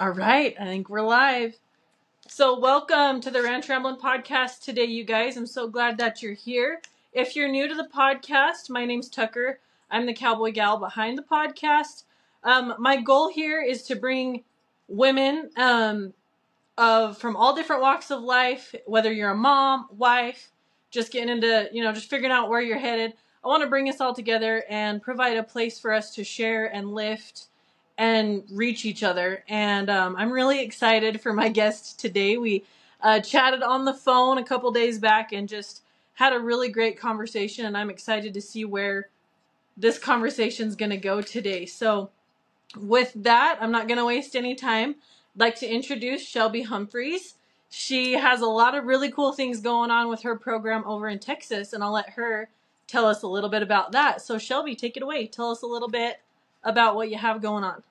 [0.00, 1.56] All right, I think we're live.
[2.28, 5.36] So, welcome to the Ranch Ramblin' podcast today, you guys.
[5.36, 6.80] I'm so glad that you're here.
[7.12, 9.58] If you're new to the podcast, my name's Tucker.
[9.90, 12.04] I'm the cowboy gal behind the podcast.
[12.44, 14.44] Um, my goal here is to bring
[14.86, 16.14] women um,
[16.76, 20.52] of from all different walks of life, whether you're a mom, wife,
[20.92, 23.14] just getting into, you know, just figuring out where you're headed.
[23.44, 26.66] I want to bring us all together and provide a place for us to share
[26.72, 27.48] and lift
[27.98, 29.44] and reach each other.
[29.48, 32.38] And um, I'm really excited for my guest today.
[32.38, 32.64] We
[33.02, 35.82] uh, chatted on the phone a couple days back and just
[36.14, 37.66] had a really great conversation.
[37.66, 39.08] And I'm excited to see where
[39.76, 41.66] this conversation is going to go today.
[41.66, 42.10] So,
[42.76, 44.96] with that, I'm not going to waste any time.
[45.34, 47.34] I'd like to introduce Shelby Humphreys.
[47.70, 51.18] She has a lot of really cool things going on with her program over in
[51.18, 52.50] Texas, and I'll let her
[52.86, 54.20] tell us a little bit about that.
[54.20, 55.26] So, Shelby, take it away.
[55.26, 56.20] Tell us a little bit
[56.62, 57.82] about what you have going on.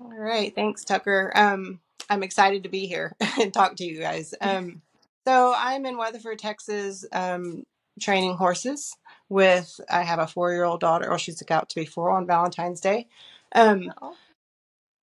[0.00, 1.32] All right, thanks, Tucker.
[1.34, 4.34] Um, I'm excited to be here and talk to you guys.
[4.40, 4.82] Um,
[5.26, 7.64] so I'm in Weatherford, Texas, um,
[8.00, 8.96] training horses.
[9.28, 11.08] With I have a four-year-old daughter.
[11.08, 13.06] Well, she's about to be four on Valentine's Day.
[13.54, 14.16] Um, Oh,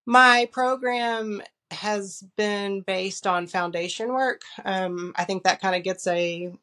[0.05, 4.41] my program has been based on foundation work.
[4.65, 6.53] Um, I think that kind of gets a,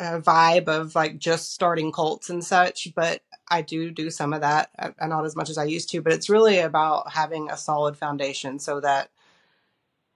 [0.00, 3.20] a vibe of like just starting colts and such, but
[3.50, 6.00] I do do some of that, uh, uh, not as much as I used to.
[6.00, 9.10] But it's really about having a solid foundation so that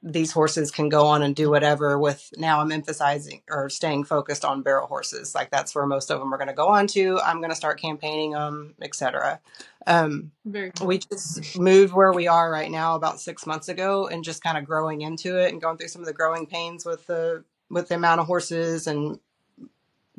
[0.02, 1.98] these horses can go on and do whatever.
[1.98, 5.34] With now, I'm emphasizing or staying focused on barrel horses.
[5.34, 7.20] Like that's where most of them are going to go on to.
[7.20, 9.40] I'm going to start campaigning them, etc.
[9.86, 10.86] Um, very cool.
[10.86, 14.56] we just moved where we are right now about six months ago and just kind
[14.56, 17.88] of growing into it and going through some of the growing pains with the with
[17.88, 19.18] the amount of horses and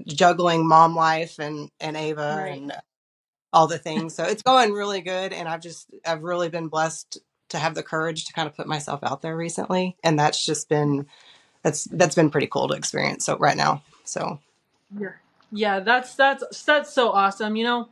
[0.07, 2.51] juggling mom life and and ava Right.
[2.51, 2.73] and
[3.53, 7.19] all the things so it's going really good and i've just i've really been blessed
[7.49, 10.69] to have the courage to kind of put myself out there recently and that's just
[10.69, 11.05] been
[11.63, 14.39] that's that's been pretty cool to experience so right now so
[14.99, 15.09] Yeah.
[15.51, 17.55] Yeah, that's that's that's so awesome.
[17.57, 17.89] You know,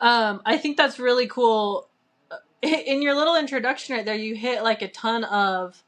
[0.00, 1.88] um, I think that's really cool.
[2.30, 5.82] Uh, In your little introduction right there, you hit like a ton of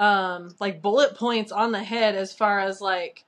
[0.00, 3.25] um like bullet points on the head as far as like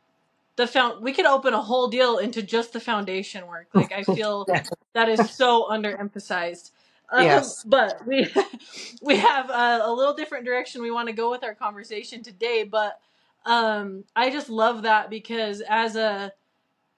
[0.58, 3.68] the found we could open a whole deal into just the foundation work.
[3.74, 4.44] Like I feel
[4.92, 6.72] that is so underemphasized.
[7.10, 8.28] Um, yes but we
[9.02, 12.64] we have a, a little different direction we want to go with our conversation today.
[12.64, 12.98] But
[13.46, 16.32] um, I just love that because as a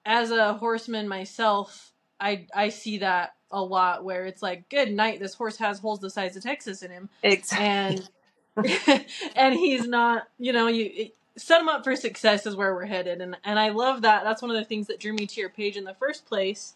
[0.03, 5.19] as a horseman myself, I I see that a lot where it's like, good night,
[5.19, 8.09] this horse has holes the size of Texas in him, exactly and
[9.35, 12.85] and he's not, you know, you it- set them up for success is where we're
[12.85, 14.23] headed, and and I love that.
[14.23, 16.75] That's one of the things that drew me to your page in the first place,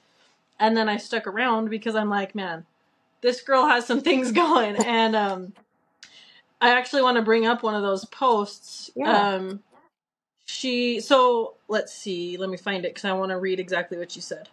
[0.59, 2.65] and then I stuck around because I'm like, man,
[3.21, 5.53] this girl has some things going, and um,
[6.61, 8.91] I actually want to bring up one of those posts.
[8.95, 9.61] yeah Um,
[10.45, 14.15] she so let's see, let me find it because I want to read exactly what
[14.15, 14.49] you said.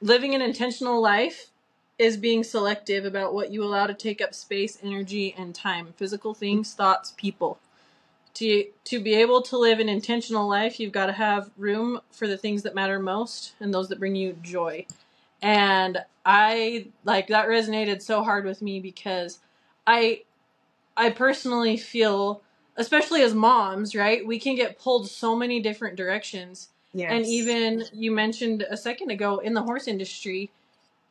[0.00, 1.50] Living an intentional life
[1.98, 5.94] is being selective about what you allow to take up space, energy, and time.
[5.96, 7.58] Physical things, thoughts, people.
[8.40, 12.26] To to be able to live an intentional life, you've got to have room for
[12.26, 14.86] the things that matter most and those that bring you joy.
[15.42, 19.40] And I like that resonated so hard with me because
[19.86, 20.22] I
[20.96, 22.40] I personally feel
[22.76, 24.26] especially as moms, right?
[24.26, 26.70] We can get pulled so many different directions.
[27.16, 30.50] And even you mentioned a second ago in the horse industry,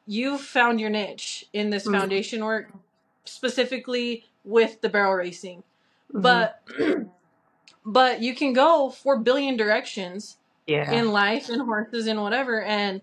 [0.08, 2.72] you've found your niche in this hmm foundation work
[3.26, 5.62] specifically with the barrel racing.
[6.12, 6.64] hmm But
[7.86, 13.02] but you can go 4 billion directions yeah in life in horses and whatever and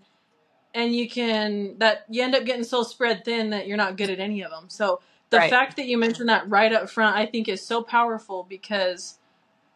[0.73, 4.11] and you can that you end up getting so spread thin that you're not good
[4.11, 4.65] at any of them.
[4.69, 5.01] So
[5.31, 8.45] the right fact that you mentioned that right up front I think is so powerful
[8.47, 9.17] because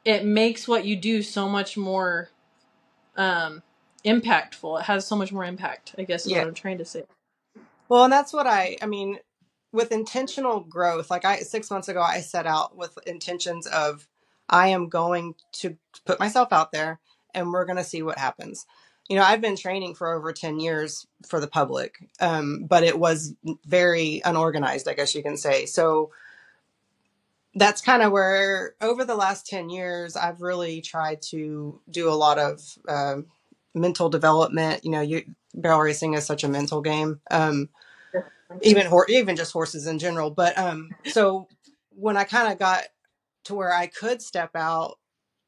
[0.06, 2.30] it makes what you do so much more
[3.18, 3.64] um
[4.06, 4.80] impactful.
[4.82, 7.06] It has so much more impact, I guess is yeah what I'm trying to say.
[7.90, 9.20] Well, and that's what I, I mean,
[9.74, 14.08] with intentional growth, like I, six months ago, I set out with intentions of
[14.52, 17.00] I am going to put myself out there
[17.34, 18.66] and we're going to see what happens.
[19.10, 23.00] You know, I've been training for over 10 years for the public, um, but it
[23.00, 23.34] was
[23.66, 25.66] very unorganized, I guess you can say.
[25.66, 26.12] So
[27.56, 32.14] that's kind of where, over the last 10 years, I've really tried to do a
[32.14, 33.26] lot of um
[33.74, 34.84] mental development.
[34.84, 35.24] You know, you,
[35.54, 37.22] barrel racing is such a mental game.
[37.30, 37.70] Um,
[38.62, 40.30] even even just horses in general.
[40.30, 41.48] But um, so
[41.90, 42.84] when I kind of got
[43.46, 44.98] to where I could step out,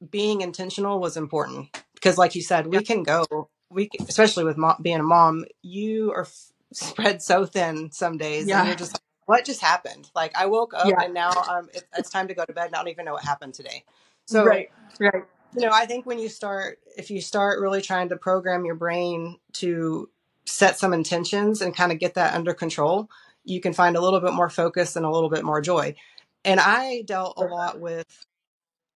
[0.10, 3.50] being intentional was important because, like you said, we can go.
[3.70, 8.18] We can, especially with mo- being a mom, you are f- spread so thin some
[8.18, 8.76] days, and you're Yeah.
[8.76, 10.12] just what just happened?
[10.14, 11.02] Like I woke up Yeah.
[11.02, 12.66] and now um, it, it's time to go to bed.
[12.68, 13.86] And I don't even know what happened today.
[14.26, 14.70] So Right.
[15.00, 15.24] Right.
[15.56, 18.76] you know, I think when you start, if you start really trying to program your
[18.76, 20.10] brain to
[20.46, 23.10] set some intentions and kind of get that under control,
[23.46, 25.96] you can find a little bit more focus and a little bit more joy.
[26.46, 28.08] And I dealt a lot with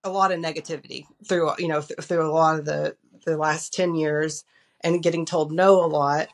[0.03, 2.95] a lot of negativity through, you know, th- through a lot of the
[3.25, 4.45] the last 10 years
[4.81, 6.29] and getting told no a lot.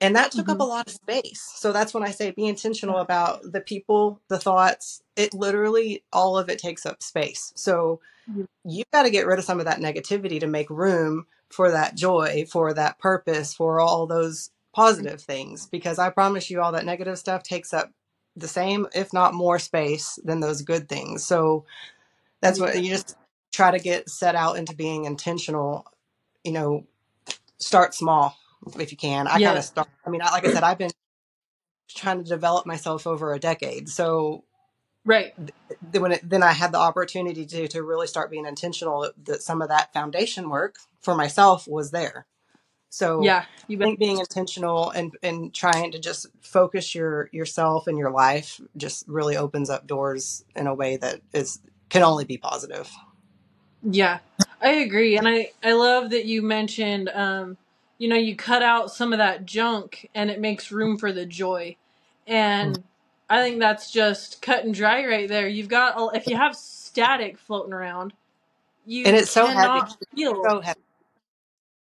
[0.00, 1.42] And that took up a hmm lot of space.
[1.56, 5.02] So that's when I say be intentional about the people, the thoughts.
[5.16, 7.52] It literally, all of it takes up space.
[7.56, 8.00] So
[8.64, 11.96] you've got to get rid of some of that negativity to make room for that
[11.96, 15.68] joy, for that purpose, for all those positive things.
[15.70, 17.92] Because I promise you, all that negative stuff takes up
[18.36, 21.24] the same, if not more space than those good things.
[21.26, 21.66] So
[22.42, 23.16] that's what you just
[23.52, 25.86] try to get set out into being intentional.
[26.44, 26.86] You know,
[27.58, 28.36] start small
[28.78, 29.28] if you can.
[29.28, 29.58] I kind Yeah.
[29.58, 30.90] of start, I mean, I, like I said, I've been
[31.90, 33.88] trying to develop myself over a decade.
[33.88, 34.44] So
[35.04, 35.34] Right.
[35.82, 39.42] then when it, then I had the opportunity to to really start being intentional that
[39.42, 42.26] some of that foundation work for myself was there.
[42.92, 43.46] So Yeah.
[43.68, 48.12] You I think being intentional and and trying to just focus your yourself and your
[48.12, 51.60] life just really opens up doors in a way that is
[51.90, 52.90] can only be positive.
[53.82, 54.20] Yeah,
[54.62, 57.58] I agree, and I I love that you mentioned, um,
[57.98, 61.26] you know, you cut out some of that junk, and it makes room for the
[61.26, 61.76] joy,
[62.62, 62.74] Mm.
[62.74, 62.84] and
[63.30, 65.48] I think that's just cut and dry right there.
[65.48, 68.14] You've got if you have static floating around,
[69.04, 69.84] And you it's so heavy.
[70.16, 70.44] feel.
[70.44, 70.80] so heavy.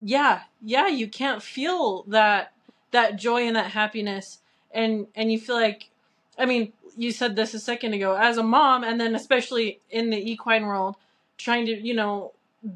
[0.06, 2.52] Yeah, yeah, you can't feel that
[2.92, 4.40] that joy and that happiness,
[4.72, 5.90] and and you feel like,
[6.38, 10.10] I mean, you said this a second ago, as a mom, and then especially in
[10.10, 10.98] the equine world,
[11.38, 12.34] trying to you know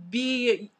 [0.10, 0.72] be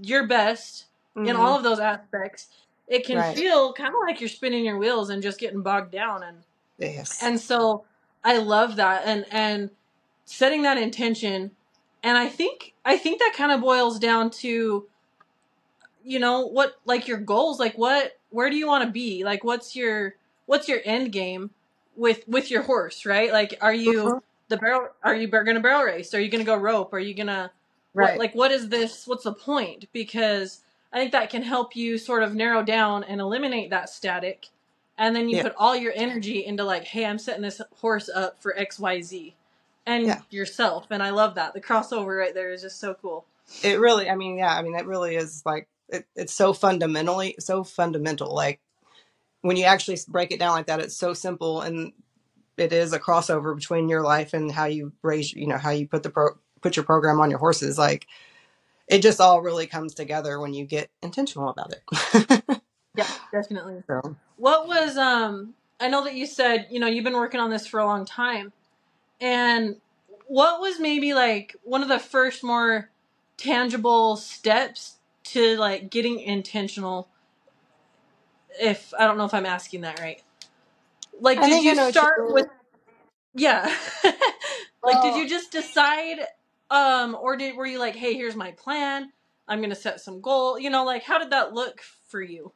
[0.00, 0.86] your best
[1.16, 2.48] in hmm all of those aspects,
[2.88, 3.36] it can Right.
[3.36, 6.38] feel kind of like you're spinning your wheels and just getting bogged down, and
[6.78, 7.22] Yes.
[7.22, 7.84] and so
[8.24, 9.68] I love that, and and
[10.24, 11.50] setting that intention,
[12.02, 14.88] and I think I think that kind of boils down to
[16.04, 19.42] you know what like your goals like what where do you want to be like
[19.42, 20.14] what's your
[20.46, 21.50] what's your end game
[21.96, 24.20] with with your horse right like are you Mhm.
[24.48, 26.98] the barrel are you going to barrel race are you going to go rope are
[27.00, 27.50] you going to
[27.94, 28.18] what Right.
[28.18, 30.60] like what is this what's the point because
[30.92, 34.48] i think that can help you sort of narrow down and eliminate that static
[34.98, 35.42] and then you Yeah.
[35.44, 39.32] put all your energy into like hey i'm setting this horse up for xyz
[39.86, 40.20] and Yeah.
[40.30, 43.24] yourself and i love that the crossover right there is just so cool
[43.62, 47.36] It really, I mean, yeah, I mean, it really is like, it, it's so fundamentally,
[47.38, 48.34] so fundamental.
[48.34, 48.60] Like
[49.42, 51.92] when you actually break it down like that, it's so simple and
[52.56, 55.86] it is a crossover between your life and how you raise, you know, how you
[55.86, 57.78] put the pro, put your program on your horses.
[57.78, 58.06] Like
[58.88, 62.60] it just all really comes together when you get intentional about it.
[62.96, 67.14] yeah definitely so, What was um I know that you said, you know, you've been
[67.16, 68.52] working on this for a long time.
[69.20, 69.76] And
[70.26, 72.90] what was maybe like one of the first more
[73.36, 74.96] tangible steps
[75.34, 77.08] to like getting intentional
[78.60, 80.22] if I don't know if I'm asking that right.
[81.20, 82.46] Like I did think I you know what you start with
[83.34, 83.74] yeah.
[84.04, 86.20] like did Well, you just decide
[86.70, 89.12] um or did were you like, "Hey, here's my plan.
[89.46, 92.52] I'm going to set some goal." You know, like how did that look for you?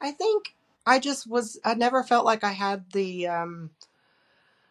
[0.00, 0.54] I think
[0.86, 3.70] I just was, I never felt like I had the, um,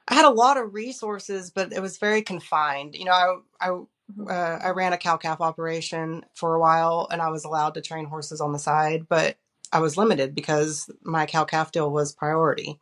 [0.07, 2.96] I had a lot of resources, but it was very confined.
[2.96, 3.36] You know, I,
[3.70, 3.79] I.
[4.29, 7.81] uh, I ran a cow calf operation for a while and I was allowed to
[7.81, 9.37] train horses on the side, but
[9.71, 12.79] I was limited because my cow calf deal was priority.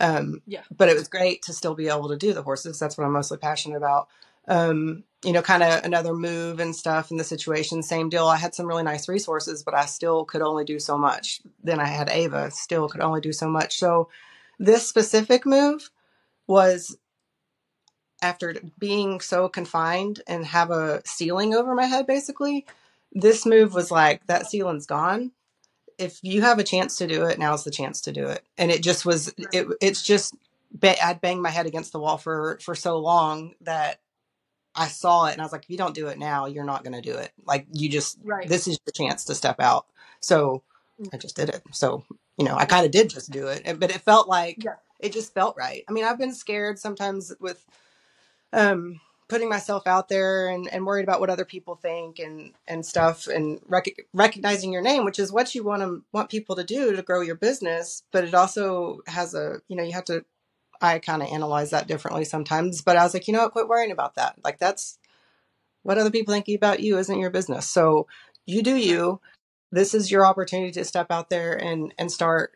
[0.00, 0.62] Um, Yeah.
[0.76, 2.78] but it was great to still be able to do the horses.
[2.78, 4.08] That's what I'm mostly passionate about.
[4.46, 7.82] Um, you know, kind of another move and stuff in the situation.
[7.82, 8.28] Same deal.
[8.28, 11.40] I had some really nice resources, but I still could only do so much.
[11.62, 13.78] Then I had Ava, still could only do so much.
[13.78, 14.08] So
[14.60, 15.90] this specific move
[16.46, 16.96] was
[18.22, 22.66] after being so confined and have a ceiling over my head basically
[23.12, 25.32] this move was like that ceiling's gone.
[25.96, 28.44] If you have a chance to do it now's the chance to do it.
[28.56, 30.34] And it just was it it's just
[30.82, 34.00] i'd banged my head against the wall for for so long that
[34.74, 36.84] i saw it and i was like if you don't do it now you're not
[36.84, 37.32] going to do it.
[37.46, 38.46] Like you just Right.
[38.46, 39.86] this is your chance to step out.
[40.20, 40.62] So
[41.00, 41.08] mm.
[41.12, 41.62] i just did it.
[41.72, 42.04] So
[42.36, 44.74] you know i kind of did just do it but it felt like Yeah.
[45.00, 45.84] it just felt right.
[45.88, 47.64] I mean i've been scared sometimes with
[48.52, 52.86] um putting myself out there and, and worried about what other people think and and
[52.86, 56.64] stuff and rec- recognizing your name which is what you want to want people to
[56.64, 58.02] do to grow your business.
[58.12, 60.24] But it also has a you know you have to
[60.82, 63.52] i kind of analyze that differently sometimes but i was like you know what?
[63.52, 64.36] Quit worrying about that.
[64.44, 64.98] Like that's
[65.84, 67.68] what other people think about you isn't your business.
[67.70, 68.08] So
[68.46, 69.20] you do you.
[69.72, 72.52] This is your opportunity to step out there and and start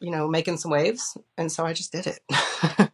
[0.00, 1.16] you know, making some waves.
[1.38, 2.20] And so I just did it.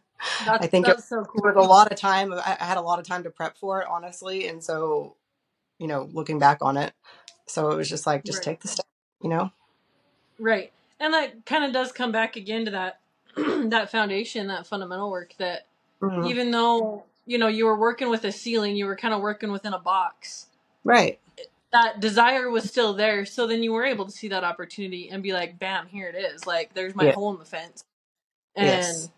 [0.45, 2.33] That's I think it so was a lot of time.
[2.33, 4.47] I I had a lot of time to prep for it, honestly.
[4.47, 5.15] And so,
[5.79, 6.93] you know, looking back on it,
[7.47, 8.45] so it was just like, just Right.
[8.45, 8.85] take the step,
[9.21, 9.51] you know?
[10.39, 10.71] Right.
[10.99, 12.99] And that kind of does come back again to that
[13.37, 15.67] that foundation, that fundamental work that
[16.01, 16.27] Mhm.
[16.27, 19.51] even though, you know, you were working with a ceiling, you were kind of working
[19.51, 20.47] within a box.
[20.83, 21.19] Right.
[21.71, 25.23] That desire was still there, so then you were able to see that opportunity and
[25.23, 26.45] be like, "Bam, here it is.
[26.45, 27.13] Like there's my Yeah.
[27.15, 27.83] hole in the fence."
[28.55, 29.09] And Yes.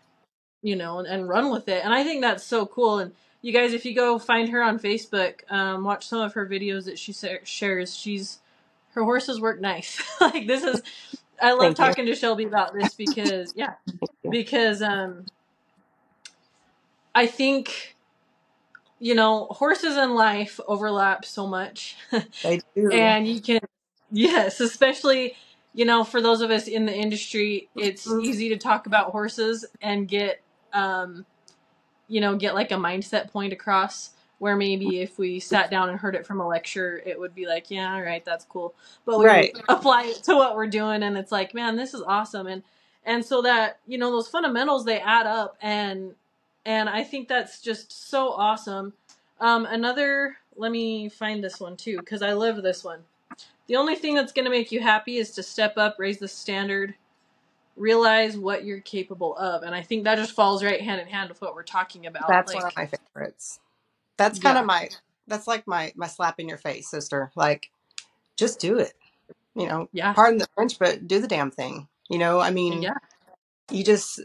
[0.66, 1.84] You know, and, and run with it.
[1.84, 3.00] And I think that's so cool.
[3.00, 6.46] And you guys, if you go find her on Facebook, um, watch some of her
[6.46, 7.96] videos that she sa- shares.
[7.96, 8.40] She's
[8.94, 10.02] her horses work nice.
[10.22, 10.82] like this is,
[11.42, 11.84] I love Thank you.
[11.84, 13.74] talking to Shelby about this because yeah,
[14.30, 15.26] because um,
[17.14, 17.96] I think
[19.00, 21.96] you know horses and life overlap so much,
[22.42, 22.90] They do.
[22.92, 23.60] and you can
[24.12, 25.34] yes, especially.
[25.74, 28.24] You know, for those of us in the industry, it's Mhm.
[28.24, 30.40] easy to talk about horses and get
[30.76, 31.22] um,
[32.08, 35.98] you know, get like a mindset point across where maybe if we sat down and
[35.98, 38.74] heard it from a lecture, it would be like, yeah, all right, that's cool.
[39.06, 39.56] But we Right.
[39.68, 42.46] apply it to what we're doing and it's like, man, this is awesome.
[42.48, 42.62] And,
[43.06, 46.14] and so that, you know, those fundamentals, they add up and,
[46.66, 48.94] and I think that's just so awesome.
[49.40, 53.00] Um, another, let me find this one too, cause I love this one.
[53.68, 56.28] The only thing that's going to make you happy is to step up, raise the
[56.28, 56.94] standard,
[57.76, 59.62] realize what you're capable of.
[59.62, 62.28] And I think that just falls right hand in hand with what we're talking about.
[62.28, 63.60] That's one of my favorites.
[64.16, 64.88] That's kind yeah, of my,
[65.26, 67.30] that's like my, my slap in your face, sister.
[67.36, 67.70] Like,
[68.36, 68.94] just do it.
[69.54, 71.88] You know, yeah, pardon the French, but do the damn thing.
[72.10, 72.94] You know, I mean, yeah,
[73.70, 74.20] you just,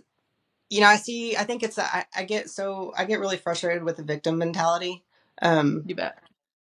[0.70, 3.84] you know, I see, I think it's, I, I get so, I get really frustrated
[3.84, 5.04] with the victim mentality.
[5.42, 6.18] Um, you bet.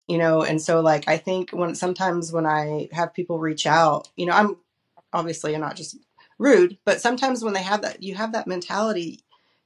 [0.08, 4.10] you know and so like i think when sometimes when i have people reach out
[4.16, 4.58] you know i'm
[5.13, 5.98] obviously i'm not just
[6.44, 9.22] rude but sometimes when they have that you have that mentality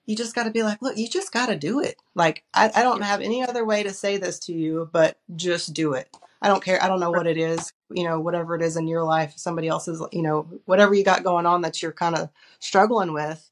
[0.05, 1.97] you just got to be like look you just got to do it.
[2.15, 5.73] Like I, I don't have any other way to say this to you but just
[5.73, 6.09] do it.
[6.41, 8.87] I don't care i don't know what it is you know whatever it is in
[8.87, 12.29] your life somebody else's you know whatever you got going on that you're kind of
[12.59, 13.49] struggling with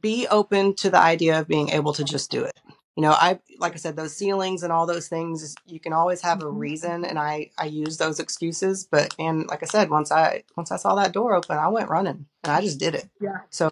[0.00, 2.58] be open to the idea of being able to just do it.
[2.98, 6.22] You know, I like I said, those ceilings and all those things, you can always
[6.22, 6.58] have a Mhm.
[6.58, 8.88] reason, and I I use those excuses.
[8.90, 11.90] But and like I said, once I once I saw that door open, I went
[11.90, 13.08] running, and I just did it.
[13.22, 13.70] yeah, So,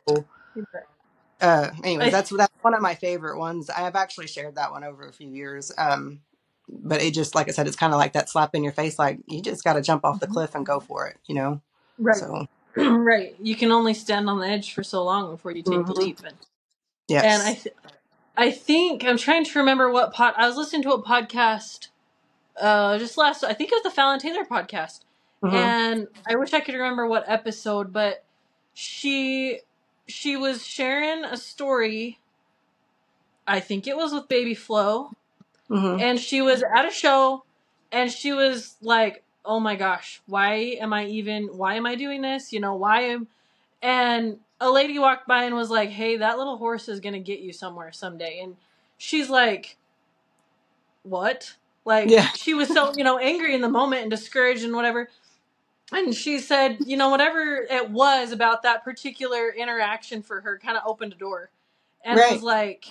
[1.41, 3.71] uh, anyways, that's that's one of my favorite ones.
[3.71, 5.73] I have actually shared that one over a few years.
[5.79, 6.21] Um,
[6.69, 8.99] but it just like I said, it's kind of like that slap in your face,
[8.99, 10.35] like you just got to jump off the Mhm.
[10.35, 11.19] cliff and go for it.
[11.27, 11.63] You know.
[11.99, 13.37] right, So, right.
[13.41, 15.99] You can only stand on the edge for so long before you take the mhm.
[15.99, 16.21] leap.
[16.25, 16.37] And,
[17.09, 17.75] yeah and I, th-
[18.37, 21.89] I think I'm trying to remember what pod I was listening to a podcast
[22.61, 25.01] uh just last I think it was the Fallon Taylor podcast.
[25.43, 28.25] hmm And I wish I could remember what episode, but
[28.75, 29.61] she
[30.07, 32.19] she was sharing a story.
[33.47, 35.13] I think it was with Baby Flo,
[35.69, 37.45] hmm and she was at a show
[37.93, 42.23] and she was like, "Oh my gosh, why am I even why am I doing
[42.23, 42.53] this?
[42.53, 43.29] You know, why am
[43.83, 47.21] and a lady walked by and was like, "Hey, that little horse is going to
[47.21, 48.57] get you somewhere someday." And
[48.99, 49.77] she's like,
[51.03, 52.29] "What?" Like Yeah.
[52.35, 55.09] she was so, you know, angry in the moment and discouraged and whatever.
[55.93, 60.77] And she said, you know, whatever it was about that particular interaction for her kind
[60.77, 61.51] of opened a door.
[62.05, 62.87] And it was like,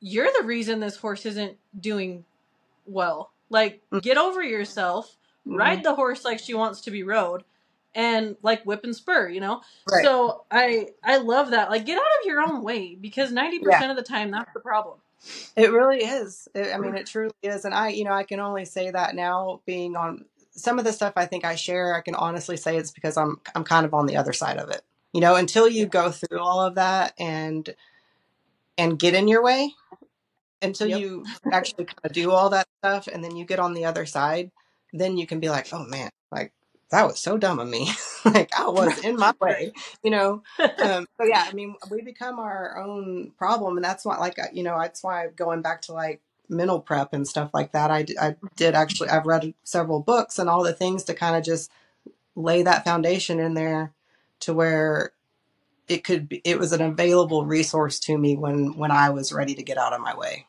[0.00, 2.24] you're the reason this horse isn't doing
[2.86, 3.32] well.
[3.50, 5.16] Like, get over yourself,
[5.46, 7.44] hmm ride the horse like she wants to be rode,
[7.94, 9.60] and like whip and spur, you know?
[9.90, 10.04] Right.
[10.04, 11.70] So I I love that.
[11.70, 13.64] Like get out of your own way because ninety Yeah.
[13.64, 14.98] percent of the time that's the problem.
[15.56, 16.48] It really is.
[16.54, 17.64] It, I mean, it truly is.
[17.64, 20.92] And I, you know, I can only say that now being on some of the
[20.92, 23.94] stuff I think I share, I can honestly say it's because I'm I'm kind of
[23.94, 24.82] on the other side of it.
[25.12, 27.72] You know, until you go through all of that and
[28.76, 29.72] and get in your way,
[30.62, 30.98] until Yep.
[31.00, 34.06] you actually kind of do all that stuff and then you get on the other
[34.06, 34.50] side,
[34.92, 36.52] then you can be like, "Oh man, like
[36.90, 37.90] that was so dumb of me."
[38.24, 39.72] like I was in my way,
[40.02, 40.42] you know.
[40.82, 44.62] Um so yeah, I mean, we become our own problem and that's why like you
[44.62, 47.90] know, that's why going back to like mental prep and stuff like that.
[47.90, 51.44] I, I did actually I've read several books and all the things to kind of
[51.44, 51.70] just
[52.36, 53.92] lay that foundation in there
[54.40, 55.12] to where
[55.88, 59.54] it could be it was an available resource to me when when I was ready
[59.54, 60.46] to get out of my way.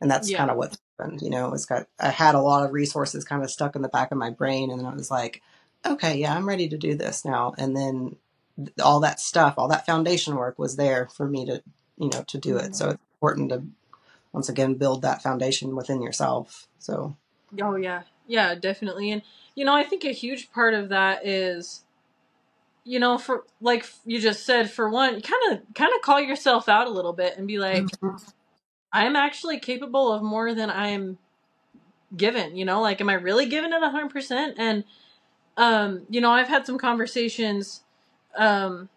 [0.00, 0.38] And that's yeah.
[0.38, 1.20] kind of what happened.
[1.20, 3.88] You know, it's got I had a lot of resources kind of stuck in the
[3.88, 5.42] back of my brain and then I was like,
[5.86, 7.54] okay, yeah, I'm ready to do this now.
[7.58, 8.16] And then
[8.56, 11.62] th- all that stuff, all that foundation work was there for me to,
[11.98, 12.74] you know, to do it.
[12.76, 13.62] So it's important to
[14.32, 16.68] once again build that foundation within yourself.
[16.78, 17.16] So
[17.60, 18.02] Oh yeah.
[18.26, 19.10] Yeah, definitely.
[19.10, 19.22] And
[19.54, 21.82] you know, I think a huge part of that is
[22.84, 26.68] you know, for like you just said, for one, kind of kind of call yourself
[26.68, 28.22] out a little bit and be like, Mhm.
[28.92, 31.18] I'm actually capable of more than I'm
[32.16, 32.56] given.
[32.56, 34.56] You know, like, am I really giving it hundred percent?
[34.58, 34.84] And
[35.56, 37.82] um, you know, I've had some conversations
[38.36, 38.88] um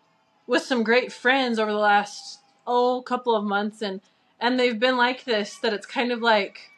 [0.47, 4.01] with some great friends over the last oh couple of months, and
[4.39, 6.71] and they've been like this that it's kind of like,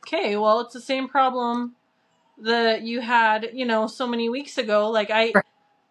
[0.00, 1.76] okay, well, it's the same problem
[2.38, 4.90] that you had, you know, so many weeks ago.
[4.90, 5.44] Like I Right.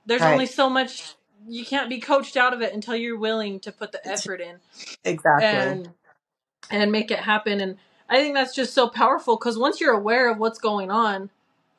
[0.06, 0.34] there's Right.
[0.34, 1.15] only so much
[1.48, 4.58] you can't be coached out of it until you're willing to put the effort in
[5.06, 5.60] Exactly.
[5.60, 5.89] and
[6.72, 7.77] and make it happen and
[8.10, 11.29] i think that's just so powerful because once you're aware of what's going on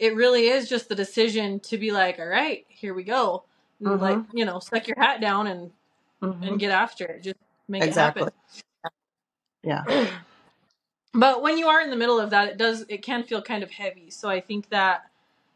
[0.00, 3.44] it really is just the decision to be like all right here we go
[3.82, 4.00] Mhm.
[4.00, 5.70] like you know stuck your hat down and
[6.22, 6.48] Mhm.
[6.48, 7.36] and get after it just
[7.68, 8.24] make Exactly.
[8.28, 8.34] it
[8.82, 8.92] happen.
[9.62, 10.08] Yeah.
[11.14, 13.62] but when you are in the middle of that it does it can feel kind
[13.62, 15.10] of heavy so i think that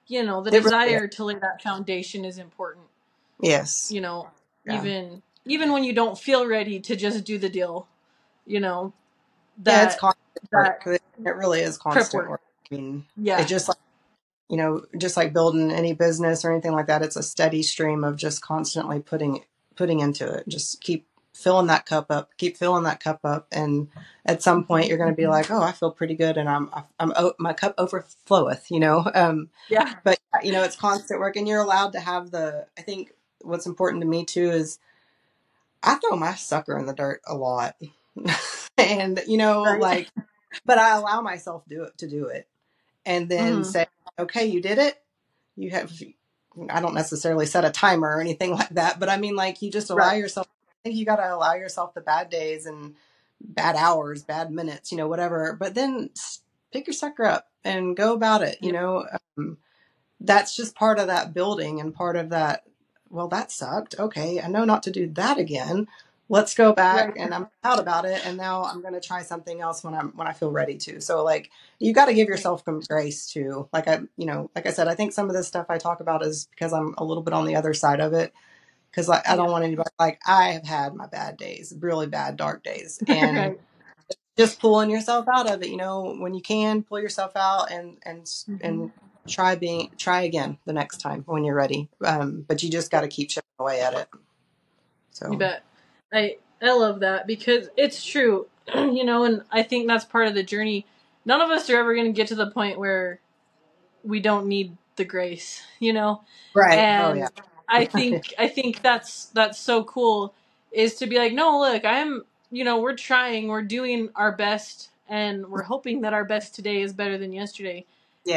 [0.07, 2.87] you know the It really desire to lay that foundation is important
[3.41, 3.91] Yes.
[3.93, 4.29] you know
[4.67, 4.75] Yeah.
[4.81, 7.87] even even when you don't feel ready to just do the deal
[8.47, 8.93] you know
[9.67, 10.81] yeah, it's that constant that.
[10.87, 12.41] It it really is constant work work.
[12.71, 13.79] I mean, yeah it's just like
[14.49, 17.03] you know, just like building any business or anything like that.
[17.03, 19.45] It's a steady stream of just constantly putting
[19.77, 20.49] putting into it.
[20.49, 22.31] Just keep filling that cup up.
[22.37, 23.89] Keep filling that cup up, and
[24.27, 26.71] at some point you're going to be like, oh, I feel pretty good, and I'm
[27.01, 28.71] I'm oh, my cup overfloweth.
[28.71, 29.11] You know.
[29.15, 32.67] Um, yeah but you know, it's constant work, and you're allowed to have the.
[32.79, 34.79] I think what's important to me too is
[35.83, 37.77] I throw my sucker in the dirt a lot,
[38.79, 40.11] and you know, right like,
[40.65, 42.49] but I allow myself do it to do it,
[43.07, 43.67] and then Mhm.
[43.67, 43.87] say,
[44.19, 45.03] okay, you did it.
[45.57, 45.93] You have.
[46.71, 49.71] I don't necessarily set a timer or anything like that, but I mean, like, you
[49.71, 50.49] just allow right yourself.
[50.69, 52.95] I think you got to allow yourself the bad days and
[53.41, 55.57] bad hours, bad minutes, you know, whatever.
[55.59, 56.11] But then
[56.73, 58.59] pick your sucker up and go about it.
[58.61, 59.07] You know,
[59.39, 59.59] um,
[60.21, 62.65] that's just part of that building and part of that.
[63.11, 63.95] Well, that sucked.
[63.99, 65.87] Okay, I know not to do that again.
[66.29, 68.23] Let's go back, right and I'm proud about it.
[68.25, 71.01] And now I'm going to try something else when I'm when I feel ready to.
[71.01, 73.69] So, like, you got to give yourself some grace too.
[73.73, 76.01] Like I, you know, like I said, I think some of this stuff I talk
[76.01, 78.33] about is because I'm a little bit on the other side of it.
[78.91, 82.37] Because like I don't want anybody like I have had my bad days, really bad
[82.37, 83.61] dark days, and right
[84.37, 87.99] just pulling yourself out of it you know when you can pull yourself out and
[88.05, 88.91] and hmm and
[89.27, 93.01] try being try again the next time when you're ready um but you just got
[93.01, 94.09] to keep chipping away at it
[95.13, 95.63] So you bet
[96.15, 100.35] i i love that because it's true you know and i think that's part of
[100.35, 100.87] the journey.
[101.27, 103.19] None of us are ever going to get to the point where
[104.03, 106.23] we don't need the grace you know?
[106.55, 106.79] Right.
[106.79, 107.29] Oh yeah.
[107.37, 107.37] And
[107.69, 110.35] i think i think that's that's so cool
[110.73, 114.91] is to be like no look i'm you know we're trying we're doing our best
[115.09, 117.85] and we're hoping that our best today is better than yesterday.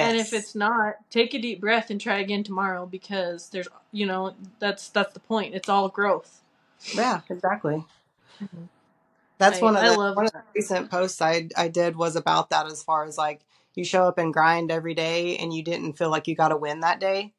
[0.09, 4.05] And if it's not take a deep breath and try again tomorrow because there's you
[4.05, 5.55] know that's that's the point.
[5.55, 6.41] It's all growth
[6.93, 7.85] yeah exactly
[8.41, 8.69] Mhm.
[9.39, 12.49] that's i one of the one of the recent posts i i did was about
[12.49, 13.41] that as far as like
[13.75, 16.57] you show up and grind every day and you didn't feel like you got to
[16.57, 17.33] win that day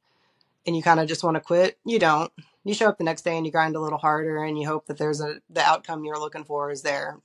[0.66, 2.33] and you kind of just want to quit you don't
[2.64, 4.87] you show up the next day and you grind a little harder and you hope
[4.87, 7.18] that there's a the outcome you're looking for is there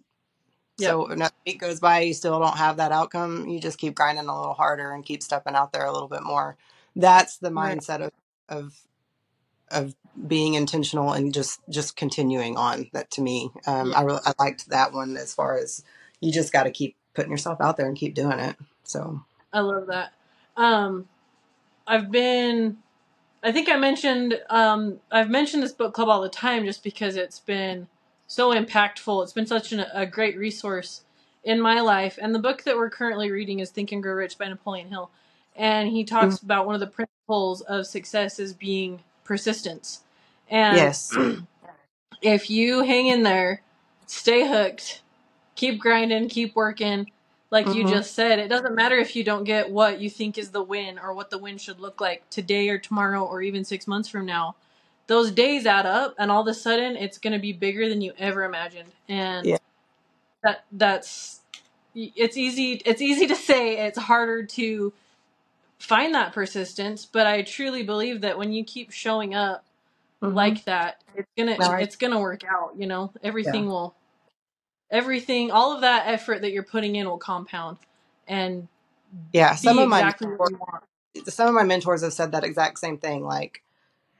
[0.78, 3.47] yep So another week goes by, you still don't have that outcome.
[3.47, 6.23] You just keep grinding a little harder and keep stepping out there a little bit
[6.23, 6.58] more.
[6.95, 8.12] That's the right mindset of
[8.49, 8.76] of
[9.73, 9.95] of
[10.27, 12.89] being intentional and just just continuing on.
[12.93, 15.83] That to me, um, yeah I really I liked that one as far as
[16.21, 18.57] you just got to keep putting yourself out there and keep doing it.
[18.83, 20.13] So i love that
[20.57, 21.07] um
[21.88, 22.77] i've been
[23.43, 27.15] i think i mentioned um i've mentioned this book club all the time just because
[27.15, 27.88] it's been
[28.27, 31.03] so impactful it's been such an, a great resource
[31.43, 34.38] in my life and the book that we're currently reading is think and grow rich
[34.38, 35.09] by napoleon hill
[35.55, 40.01] and he mm, talks about one of the principles of success as being persistence.
[40.49, 41.19] And yes,
[42.21, 43.62] if you hang in there
[44.07, 45.01] stay hooked
[45.55, 47.07] keep grinding keep working
[47.51, 50.38] like you hmm just said it doesn't matter if you don't get what you think
[50.38, 53.65] is the win or what the win should look like today or tomorrow or even
[53.65, 54.55] six months from now.
[55.07, 58.01] Those days add up and all of a sudden it's going to be bigger than
[58.01, 58.91] you ever imagined.
[59.09, 59.57] And yeah,
[60.43, 61.41] that that's
[61.95, 64.93] it's easy it's easy to say it's harder to
[65.84, 69.65] find that persistence but i truly believe that when you keep showing up
[70.22, 73.12] hmm like that it's gonna all right, it's gonna work out you know
[73.43, 73.96] yeah, everything will
[74.91, 77.78] everything all of that effort that you're putting in will compound
[78.28, 78.67] and
[79.34, 79.56] yeah.
[79.56, 80.84] Some be of my exactly what mentors, you want
[81.28, 83.26] some of my mentors have said that exact same thing.
[83.26, 83.63] Like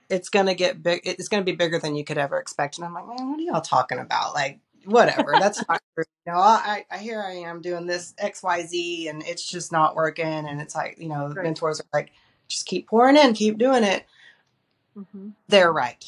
[0.10, 1.02] it's gonna get big.
[1.06, 2.78] It's gonna be bigger than you could ever expect.
[2.78, 4.34] And I'm like, man, what are y'all talking about?
[4.36, 5.34] Like, whatever.
[5.40, 6.06] That's not true.
[6.26, 9.72] You know, I, I here I am doing this X Y Z, and it's just
[9.72, 10.26] not working.
[10.26, 12.12] And it's like, you know, right mentors are like,
[12.48, 14.06] just keep pouring in, keep doing it.
[14.98, 15.30] mm-hmm.
[15.48, 16.04] they're right.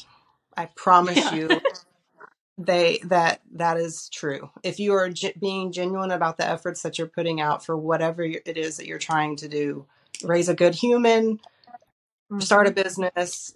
[0.56, 1.34] I promise yeah.
[1.34, 1.60] you
[2.58, 6.96] they that that is true if you are ge- being genuine about the efforts that
[6.96, 9.84] you're putting out for whatever it is that you're trying to do
[10.24, 12.40] raise a good human mm-hmm.
[12.40, 13.54] start a business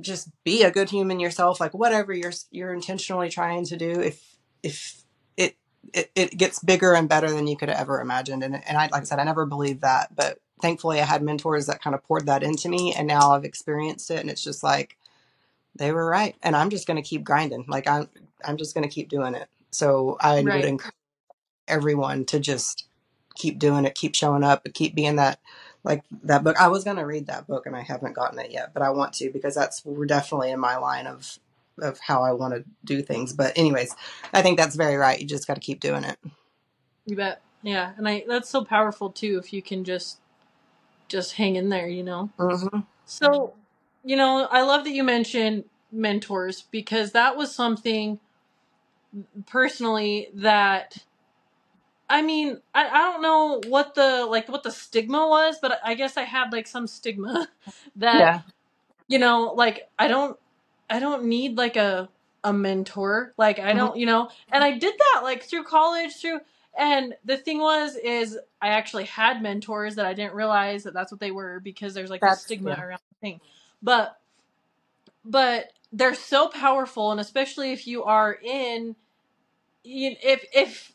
[0.00, 4.35] just be a good human yourself like whatever you're you're intentionally trying to do if
[4.62, 5.02] if
[5.36, 5.56] it
[5.92, 8.42] it, it gets bigger and better than you could have ever imagined.
[8.42, 11.66] And and I like I said I never believed that but thankfully I had mentors
[11.66, 14.62] that kind of poured that into me and now I've experienced it and it's just
[14.62, 14.96] like
[15.76, 16.34] they were right.
[16.42, 17.64] And i'm just going to keep grinding.
[17.68, 18.08] Like i'm
[18.44, 19.48] i'm just going to keep doing it.
[19.70, 20.56] So i right.
[20.56, 20.94] would encourage
[21.68, 22.86] everyone to just
[23.34, 25.40] keep doing it keep showing up and keep being that
[25.84, 26.56] like that book.
[26.60, 28.90] I was going to read that book and i haven't gotten it yet but i
[28.90, 31.38] want to because that's we're definitely in my line of
[31.80, 33.94] of how i want to do things but anyways
[34.32, 36.18] i think that's very right you just got to keep doing it
[37.04, 40.18] you bet yeah and i that's so powerful too if you can just
[41.08, 42.80] just hang in there you know mm-hmm.
[43.04, 43.54] so
[44.06, 48.20] you know, I love that you mentioned mentors because that was something
[49.46, 50.96] personally that
[52.08, 55.94] I mean, I, I don't know what the like what the stigma was, but I
[55.94, 57.48] guess I had like some stigma
[57.96, 58.40] that yeah.
[59.08, 60.38] you know, like I don't
[60.88, 62.08] I don't need like a
[62.44, 63.34] a mentor.
[63.36, 63.78] Like I mm-hmm.
[63.78, 66.40] don't, you know, and I did that like through college through
[66.78, 71.10] and the thing was is I actually had mentors that I didn't realize that that's
[71.10, 72.82] what they were because there's like a stigma yeah.
[72.82, 73.40] around the thing.
[73.82, 74.18] But
[75.24, 78.94] but they're so powerful and especially if you are in
[79.84, 80.92] if if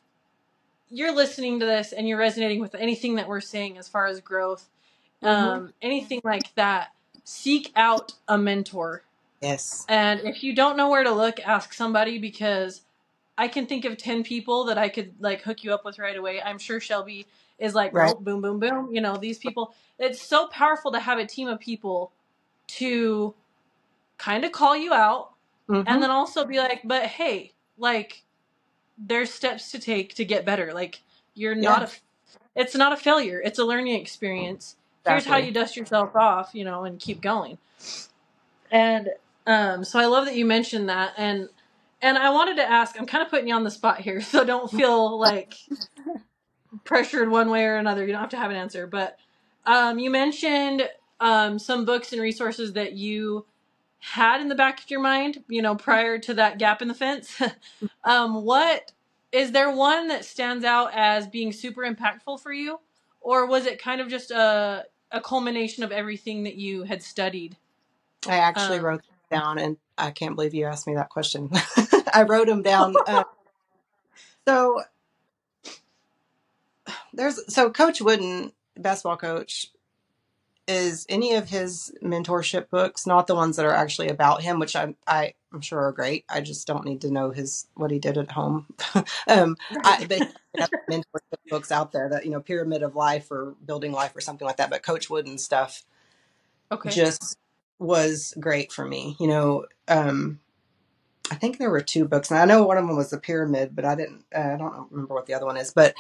[0.90, 4.20] you're listening to this and you're resonating with anything that we're saying as far as
[4.20, 4.70] growth
[5.24, 5.28] mm-hmm.
[5.28, 6.90] um, anything like that
[7.24, 9.04] seek out a mentor
[9.42, 12.82] yes and if you don't know where to look ask somebody because
[13.38, 16.18] i can think of 10 people that i could like hook you up with right
[16.18, 17.26] away i'm sure shelby
[17.60, 18.16] is like right.
[18.20, 21.60] boom boom boom you know these people it's so powerful to have a team of
[21.60, 22.12] people
[22.68, 23.34] to
[24.18, 25.32] kind of call you out
[25.68, 25.88] mm-hmm.
[25.88, 28.24] and then also be like, but hey, like
[28.98, 30.74] there's steps to take to get better.
[30.74, 31.02] Like
[31.34, 31.62] you're yeah.
[31.62, 31.90] not a
[32.56, 33.42] it's not a failure.
[33.44, 34.76] It's a learning experience.
[35.02, 35.14] Exactly.
[35.14, 37.58] Here's how you dust yourself off, you know, and keep going.
[38.70, 39.10] And
[39.48, 41.50] um so I love that you mentioned that and
[42.02, 44.44] and I wanted to ask, I'm kind of putting you on the spot here, so
[44.44, 45.56] don't feel like
[46.84, 48.06] pressured one way or another.
[48.06, 49.18] You don't have to have an answer, but
[49.66, 53.46] um, you mentioned um, some books and resources that you
[54.00, 56.94] had in the back of your mind, you know, prior to that gap in the
[56.96, 57.40] fence.
[58.04, 58.92] um, what
[59.32, 62.80] is there one that stands out as being super impactful for you,
[63.22, 67.58] or was it kind of just a a culmination of everything that you had studied?
[68.28, 69.02] I actually um, wrote
[69.32, 71.50] down, and I can't believe you asked me that question.
[72.14, 72.94] I wrote them down.
[73.08, 73.24] Uh,
[74.48, 74.84] so
[77.14, 79.68] there's so Coach Wooden, basketball coach,
[80.68, 84.76] is any of his mentorship books, not the ones that are actually about him, which
[84.76, 86.26] I'm I, am sure are great.
[86.30, 88.68] I just don't need to know his what he did at home.
[89.28, 90.30] um, I, but
[90.90, 94.46] mentorship books out there that you know, Pyramid of Life or Building Life or something
[94.46, 94.70] like that.
[94.70, 95.84] But Coach Wooden stuff,
[96.72, 97.38] okay, just
[97.82, 99.18] was great for me.
[99.20, 100.40] You know, um,
[101.32, 103.76] I think there were two books, and I know one of them was the Pyramid,
[103.76, 104.26] but I didn't.
[104.34, 105.96] Uh, I don't remember what the other one is, but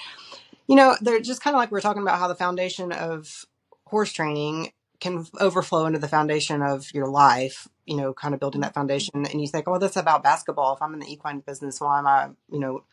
[0.68, 3.46] you know, they're just kind of like we are talking about how the foundation of
[3.86, 8.62] horse training can overflow into the foundation of your life, you know, kind of building
[8.62, 9.26] that foundation.
[9.26, 10.76] And you think, oh, that's about basketball.
[10.76, 12.84] If I'm in the equine business, why am I, you know,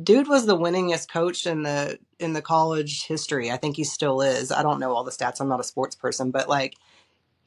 [0.00, 3.50] dude was the winningest coach in the in the college history.
[3.50, 4.52] I think he still is.
[4.52, 5.40] I don't know all the stats.
[5.40, 6.76] I'm not a sports person, but like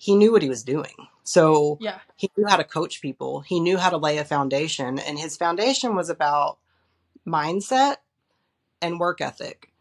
[0.03, 1.07] he knew what he was doing.
[1.23, 1.99] So yeah.
[2.17, 3.39] he knew how to coach people.
[3.39, 6.57] He knew how to lay a foundation and his foundation was about
[7.25, 7.95] mindset
[8.81, 9.71] and work ethic.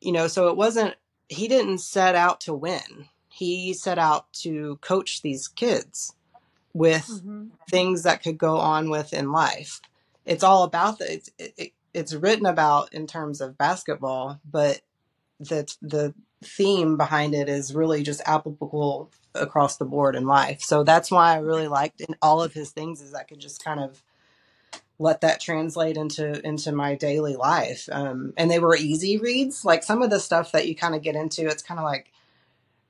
[0.00, 0.94] You know, so it wasn't
[1.28, 3.10] he didn't set out to win.
[3.28, 6.14] He set out to coach these kids
[6.72, 7.48] with mm-hmm.
[7.68, 9.82] things that could go on with in life.
[10.24, 14.80] It's all about the it's, it, it's written about in terms of basketball, but
[15.38, 20.62] the the theme behind it is really just applicable across the board in life.
[20.62, 23.64] So that's why I really liked in all of his things is I could just
[23.64, 24.02] kind of
[24.98, 29.82] let that translate into into my daily life um, and they were easy reads like
[29.82, 32.10] some of the stuff that you kind of get into it's kind of like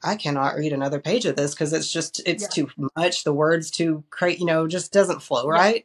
[0.03, 2.49] i cannot read another page of this because it's just it's yeah.
[2.49, 5.85] too much the words too create you know just doesn't flow right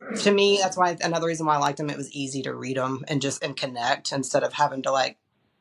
[0.00, 0.16] yeah.
[0.16, 2.78] to me that's why another reason why i liked them it was easy to read
[2.78, 5.18] them and just and connect instead of having to like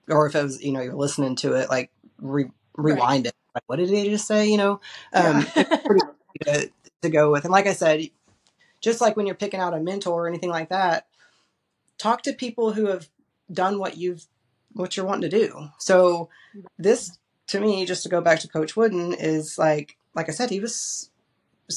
[0.10, 3.34] or if it was you know you're listening to it like re- rewind right.
[3.34, 4.80] it like what did he just say you know
[5.14, 5.64] um yeah.
[5.86, 6.02] pretty
[6.44, 6.70] to,
[7.02, 8.10] to go with and like i said
[8.84, 11.08] just like when you're picking out a mentor or anything like that,
[11.98, 13.08] talk to people who have
[13.52, 14.28] done what you've
[14.74, 15.70] what you're wanting to do.
[15.80, 16.30] So
[16.78, 20.50] this to me, just to go back to Coach Wooden, is like like I said,
[20.50, 21.10] he was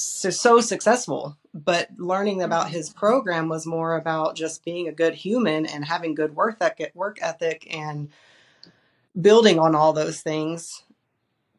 [0.02, 5.14] so, so successful, but learning about his program was more about just being a good
[5.14, 8.09] human and having good work ethic, work ethic and
[9.20, 10.82] building on all those things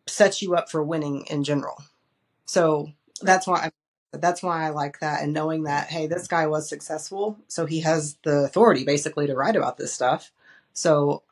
[0.08, 1.84] sets you up for winning in general.
[2.46, 3.72] So that's why
[4.14, 7.66] I, that's why I like that and knowing that hey, this guy was successful, so
[7.66, 10.32] he has the authority basically to write about this stuff.
[10.74, 11.24] So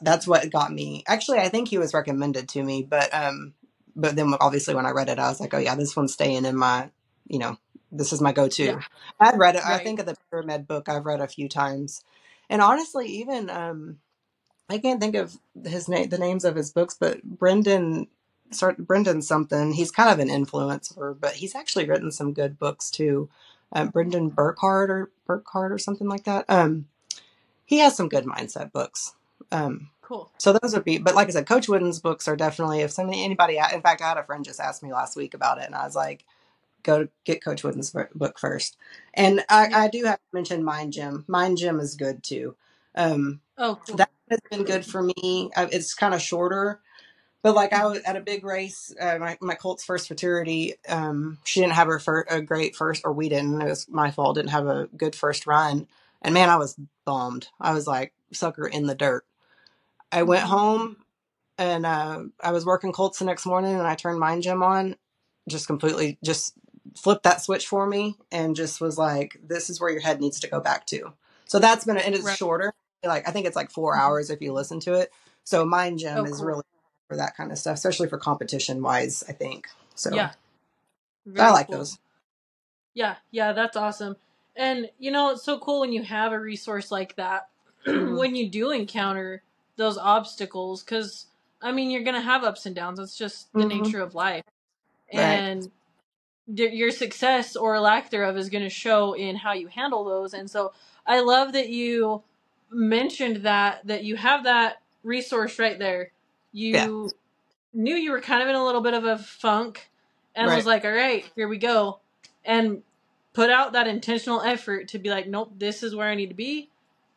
[0.00, 1.04] that's what got me.
[1.06, 3.54] Actually, I think he was recommended to me, but um
[3.96, 6.44] but then obviously when I read it, I was like, oh yeah, this one's staying
[6.44, 6.90] in my,
[7.26, 7.56] you know,
[7.90, 8.64] this is my go-to.
[8.64, 8.80] Yeah.
[9.18, 9.64] I've read it.
[9.64, 10.88] I think of the pyramid book.
[10.88, 12.02] I've read a few times,
[12.50, 13.98] and honestly, even um,
[14.68, 18.08] I can't think of his name, the names of his books, but Brendan,
[18.50, 19.72] start Brendan something.
[19.72, 23.28] He's kind of an influencer, but he's actually written some good books too.
[23.72, 26.44] Um, Brendan Burkhardt or Burkhardt or something like that.
[26.48, 26.86] Um,
[27.64, 29.14] he has some good mindset books.
[29.50, 30.30] Um, Cool.
[30.38, 33.24] so those would be, but like I said, Coach Wooden's books are definitely if somebody
[33.24, 33.58] anybody.
[33.58, 35.84] In fact, I had a friend just asked me last week about it, and I
[35.84, 36.24] was like,
[36.84, 38.76] "Go get Coach Wooden's book first.
[39.14, 41.24] And I, I do have to mention Mind Gym.
[41.26, 42.54] Mind Gym is good too.
[42.94, 43.96] Um, Oh, cool.
[43.96, 45.50] that has been good for me.
[45.56, 46.80] It's kind of shorter,
[47.42, 50.74] but like I was at a big race, uh, my my Colts first futurity.
[50.88, 53.60] Um, she didn't have her fir- a great first, or we didn't.
[53.60, 54.36] It was my fault.
[54.36, 55.88] Didn't have a good first run,
[56.22, 57.48] and man, I was bummed.
[57.60, 59.24] I was like sucker in the dirt.
[60.12, 60.96] I went home
[61.58, 64.96] and uh, I was working Colts the next morning, and I turned Mind Gym on.
[65.48, 66.54] Just completely, just
[66.96, 70.40] flipped that switch for me, and just was like, "This is where your head needs
[70.40, 71.12] to go back to."
[71.46, 72.36] So that's been, and it's Right.
[72.36, 72.72] shorter.
[73.04, 74.00] Like I think it's like four Mhm.
[74.00, 75.12] hours if you listen to it.
[75.44, 76.62] So Mind Gym Oh, is really
[77.08, 79.22] for that kind of stuff, especially for competition wise.
[79.28, 80.10] I think so.
[80.14, 80.32] Yeah.
[81.38, 81.76] I like cool.
[81.76, 81.98] those.
[82.94, 84.16] Yeah, yeah, that's awesome.
[84.56, 87.48] And you know, it's so cool when you have a resource like that
[87.86, 88.18] Mhm.
[88.18, 89.42] when you do encounter
[89.76, 91.26] those obstacles cuz
[91.62, 92.98] I mean, you're going to have ups and downs.
[92.98, 93.68] It's just the Mhm.
[93.68, 94.44] nature of life.
[95.12, 95.40] Right.
[95.40, 95.70] And
[96.46, 100.34] your success or lack thereof is going to show in how you handle those.
[100.34, 100.72] And so
[101.06, 102.22] I love that you
[102.70, 106.12] mentioned that that you have that resource right there.
[106.52, 107.10] You Yeah.
[107.72, 109.90] knew you were kind of in a little bit of a funk
[110.34, 112.00] and was like, "All right, here we go."
[112.44, 112.82] And
[113.32, 116.34] put out that intentional effort to be like, "Nope, this is where I need to
[116.34, 116.70] be."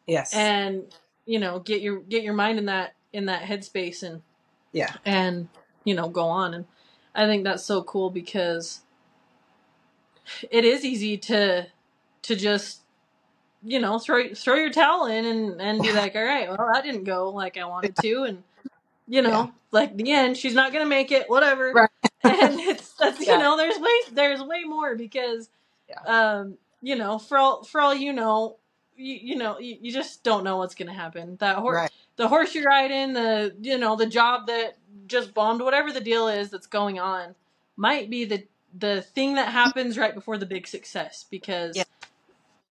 [0.08, 0.34] Yes.
[0.34, 0.94] And
[1.30, 4.22] you know, get your get your mind in that in that headspace and
[4.72, 4.94] yeah.
[5.06, 5.48] and
[5.84, 6.66] you know go on and
[7.16, 8.82] i think that's so cool because
[10.52, 11.66] it is easy to
[12.24, 12.82] to just
[13.64, 16.84] you know throw throw your towel in and and be like all right well that
[16.84, 18.44] didn't go like i wanted to and
[19.08, 19.48] you know Yeah.
[19.72, 21.90] like the end she's not gonna make it whatever Right.
[22.24, 25.50] and it's that's you know there's way there's way more because
[25.90, 26.02] Yeah.
[26.38, 28.58] um you know for all for all you know
[29.00, 31.92] you, you know you, you just don't know what's gonna happen that horse Right.
[32.18, 36.28] the horse you're riding, the you know the job that just bombed, whatever the deal
[36.28, 37.36] is that's going on,
[37.78, 38.46] might be the
[38.78, 41.84] the thing that happens right before the big success because Yeah.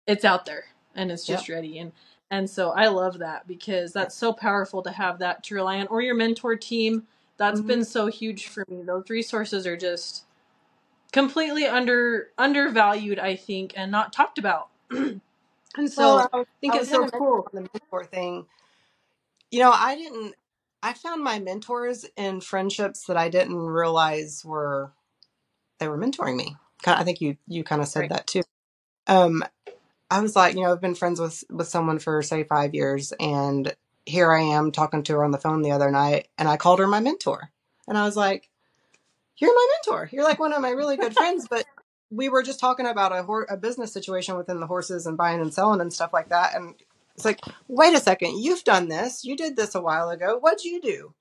[0.07, 1.93] it's out there and it's just ready and
[2.29, 5.87] and so I love that because that's so powerful to have that to rely on
[5.87, 7.07] or your mentor team.
[7.37, 7.67] That's Mhm.
[7.67, 8.83] been so huge for me.
[8.83, 10.25] Those resources are just
[11.13, 14.69] completely under undervalued, I think, and not talked about.
[15.77, 17.47] and so Well, I, think I it's so cool.
[17.53, 18.45] the mentor thing.
[19.51, 20.35] You know, I didn't.
[20.83, 24.93] I found my mentors in friendships that I didn't realize were
[25.79, 26.55] they were mentoring me.
[26.85, 28.09] I think you you kind of said Right.
[28.11, 28.43] that too.
[29.07, 29.43] Um,
[30.09, 33.13] I was like, you know, I've been friends with with someone for say five years,
[33.19, 36.57] and here I am talking to her on the phone the other night, and I
[36.57, 37.51] called her my mentor,
[37.87, 38.49] and I was like,
[39.37, 40.09] "You're my mentor.
[40.11, 41.65] You're like one of my really good friends." But
[42.09, 45.41] we were just talking about a hor- a business situation within the horses and buying
[45.41, 46.75] and selling and stuff like that, and
[47.15, 49.25] it's like, wait a second, you've done this.
[49.25, 50.37] You did this a while ago.
[50.39, 51.13] What'd you do?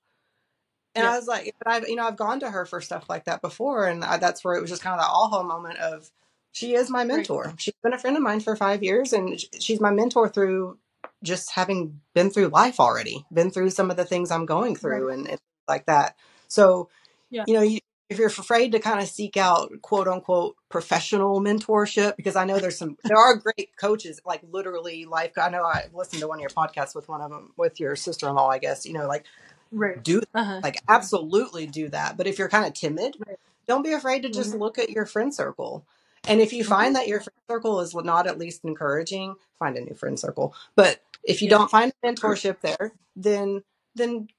[0.95, 1.11] And Yeah.
[1.11, 3.41] I was like, but I've, you know, I've gone to her for stuff like that
[3.41, 3.87] before.
[3.87, 6.11] And I, that's where it was just kind of that aha moment of,
[6.51, 7.07] she is my Right.
[7.07, 7.53] mentor.
[7.57, 10.79] She's been a friend of mine for five years and she's my mentor through
[11.23, 14.81] just having been through life already, been through some of the things I'm going Right.
[14.81, 16.15] through and, and like that.
[16.47, 16.89] So,
[17.29, 17.43] Yeah.
[17.47, 22.15] you know, you, if you're afraid to kind of seek out quote unquote professional mentorship,
[22.17, 25.33] because I know there's some, there are great coaches, like literally life.
[25.37, 27.95] I know I listened to one of your podcasts with one of them, with your
[27.95, 29.25] sister-in-law, I guess, you know, like
[29.71, 30.01] Right.
[30.03, 30.61] do Uh-huh.
[30.63, 32.17] like absolutely do that.
[32.17, 33.39] But if you're kind of timid, Right.
[33.67, 34.59] don't be afraid to just Mhm.
[34.59, 35.85] look at your friend circle.
[36.27, 36.67] And if you Mhm.
[36.69, 40.55] find that your friend circle is not at least encouraging, find a new friend circle.
[40.75, 41.57] But if you Yeah.
[41.57, 43.63] don't find mentorship there, then
[43.95, 44.29] then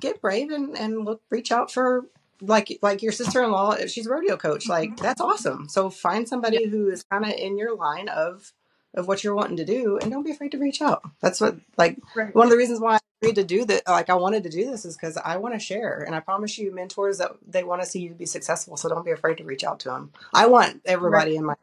[0.00, 2.06] get brave and, and look reach out for
[2.40, 4.72] like like your sister in law, she's a rodeo coach, mm-hmm.
[4.72, 5.68] like that's awesome.
[5.68, 8.52] So find somebody who is kind of in your line of
[8.94, 11.02] of what you're wanting to do and don't be afraid to reach out.
[11.20, 12.34] That's what like Right.
[12.34, 14.70] one of the reasons why I agreed to do that, like I wanted to do
[14.70, 17.82] this, is because I want to share, and I promise you, mentors that they want
[17.82, 18.76] to see you be successful.
[18.76, 20.12] So don't be afraid to reach out to them.
[20.32, 20.80] I want Right.
[20.86, 21.54] everybody in my,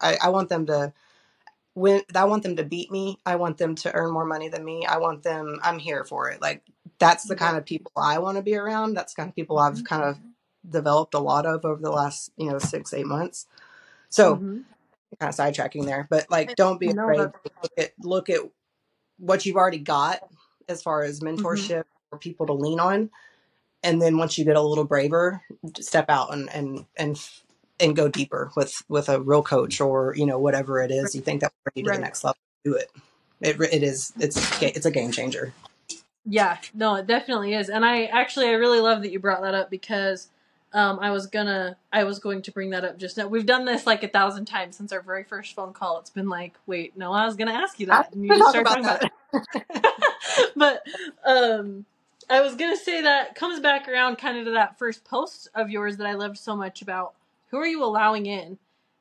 [0.00, 0.92] I, I want them to
[1.74, 2.02] win.
[2.14, 3.18] I want them to beat me.
[3.24, 4.84] I want them to earn more money than me.
[4.86, 5.58] I want them.
[5.62, 6.40] I'm here for it.
[6.40, 6.62] Like
[6.98, 8.94] that's the kind of people I want to be around.
[8.94, 10.18] That's the kind of people I've kind of
[10.68, 13.46] developed a lot of over the last you know six eight months.
[14.08, 14.64] So Mhm.
[15.20, 17.18] kind of sidetracking there, but like don't be afraid.
[17.62, 18.40] Look at look at
[19.18, 20.20] what you've already got
[20.68, 21.36] as far as Mhm.
[21.36, 23.10] mentorship or people to lean on,
[23.82, 25.42] and then once you get a little braver,
[25.78, 27.20] step out and and and
[27.80, 31.20] and go deeper with with a real coach or you know whatever it is you
[31.20, 32.38] think that will bring you to the next level.
[32.64, 32.90] Do it.
[33.40, 35.52] It it is it's it's a game changer.
[36.26, 37.68] Yeah, no, it definitely is.
[37.68, 40.28] And I actually I really love that you brought that up because
[40.72, 43.28] um, I was gonna I was going to bring that up just now.
[43.28, 45.98] We've done this like a thousand times since our very first phone call.
[46.00, 48.54] It's been like, wait, no, I was gonna ask you that, and you can just
[48.54, 49.86] talk started about talking about that.
[49.86, 50.52] it.
[50.56, 50.82] but
[51.24, 51.84] um,
[52.28, 55.70] I was gonna say that comes back around kind of to that first post of
[55.70, 57.14] yours that I loved so much about
[57.50, 58.58] who are you allowing in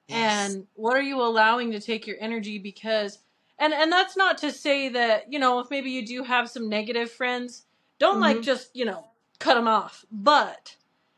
[0.07, 0.53] yes.
[0.53, 3.17] and what are you allowing to take your energy because
[3.59, 6.69] and and that's not to say that you know if maybe you do have some
[6.69, 7.63] negative friends
[7.99, 9.05] don't like hmm just you know
[9.39, 10.05] cut them off.
[10.11, 10.75] But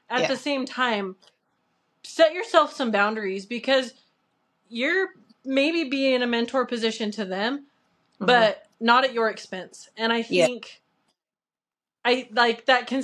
[0.10, 0.28] at Yeah.
[0.28, 1.16] the same time
[2.04, 3.94] set yourself some boundaries because
[4.70, 5.10] you're
[5.46, 7.66] maybe being in a mentor position to them
[8.20, 9.90] hmm but not at your expense.
[9.98, 10.46] And i Yeah.
[10.48, 10.82] think
[12.06, 13.04] I like that can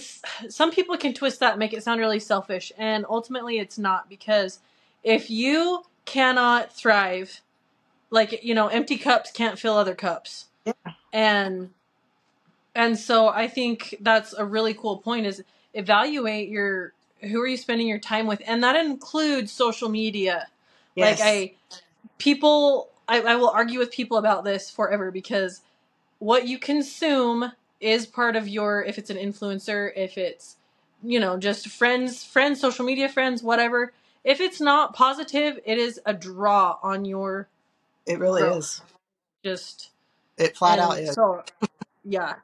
[0.50, 2.72] some people can twist that and make it sound really selfish.
[2.78, 4.60] And ultimately it's not because
[5.04, 7.42] if you cannot thrive
[8.12, 10.46] like you know empty cups can't fill other cups.
[10.66, 10.74] Yeah.
[11.12, 11.72] and
[12.76, 15.44] and so I think that's a really cool point is
[15.74, 18.42] evaluate your who are you spending your time with?
[18.48, 20.48] And that includes social media.
[20.98, 21.54] Like I
[22.18, 25.62] people I, I will argue with people about this forever because
[26.20, 30.58] what you consume is part of your if it's an influencer if it's
[31.04, 33.94] you know just friends friends social media friends whatever.
[34.24, 37.48] If it's not positive it is a draw on your
[38.06, 38.82] It really is.
[39.44, 39.92] just
[40.38, 41.14] It flat out is.
[41.14, 41.44] so
[42.04, 42.36] yeah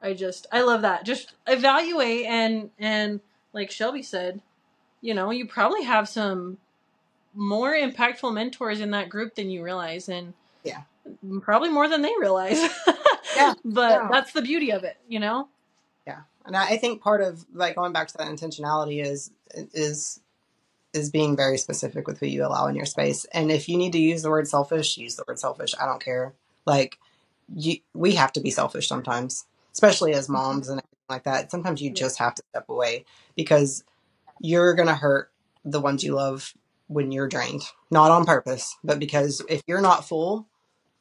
[0.00, 3.20] i just i love that just evaluate and and
[3.52, 4.40] like shelby said
[5.02, 6.56] you know you probably have some
[7.34, 10.32] more impactful mentors in that group than you realize and
[10.64, 10.82] Yeah.
[11.42, 12.58] probably more than they realize
[13.36, 13.54] Yeah.
[13.64, 14.08] but Yeah.
[14.10, 15.48] that's the beauty of it you know
[16.06, 16.20] Yeah.
[16.44, 20.20] And I think part of like going back to that intentionality is is
[20.92, 23.24] is being very specific with who you allow in your space.
[23.32, 25.74] And if you need to use the word selfish, use the word selfish.
[25.80, 26.34] I don't care.
[26.66, 26.98] Like
[27.54, 31.50] you we have to be selfish sometimes, especially as moms and everything like that.
[31.50, 33.04] Sometimes you just have to step away
[33.36, 33.84] because
[34.40, 35.30] you're going to hurt
[35.64, 36.54] the ones you love
[36.88, 37.62] when you're drained.
[37.90, 40.46] Not on purpose, but because if you're not full,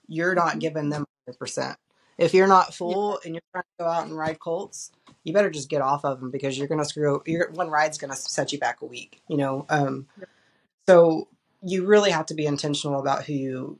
[0.07, 1.75] you're not giving them 100%.
[2.17, 4.91] If you're not full and you're trying to go out and ride colts,
[5.23, 7.21] you better just get off of them because you're gonna screw.
[7.25, 9.21] You're, one ride's gonna set you back a week.
[9.27, 9.65] You know.
[9.69, 10.07] Um,
[10.87, 11.27] so
[11.61, 13.79] you really have to be intentional about who you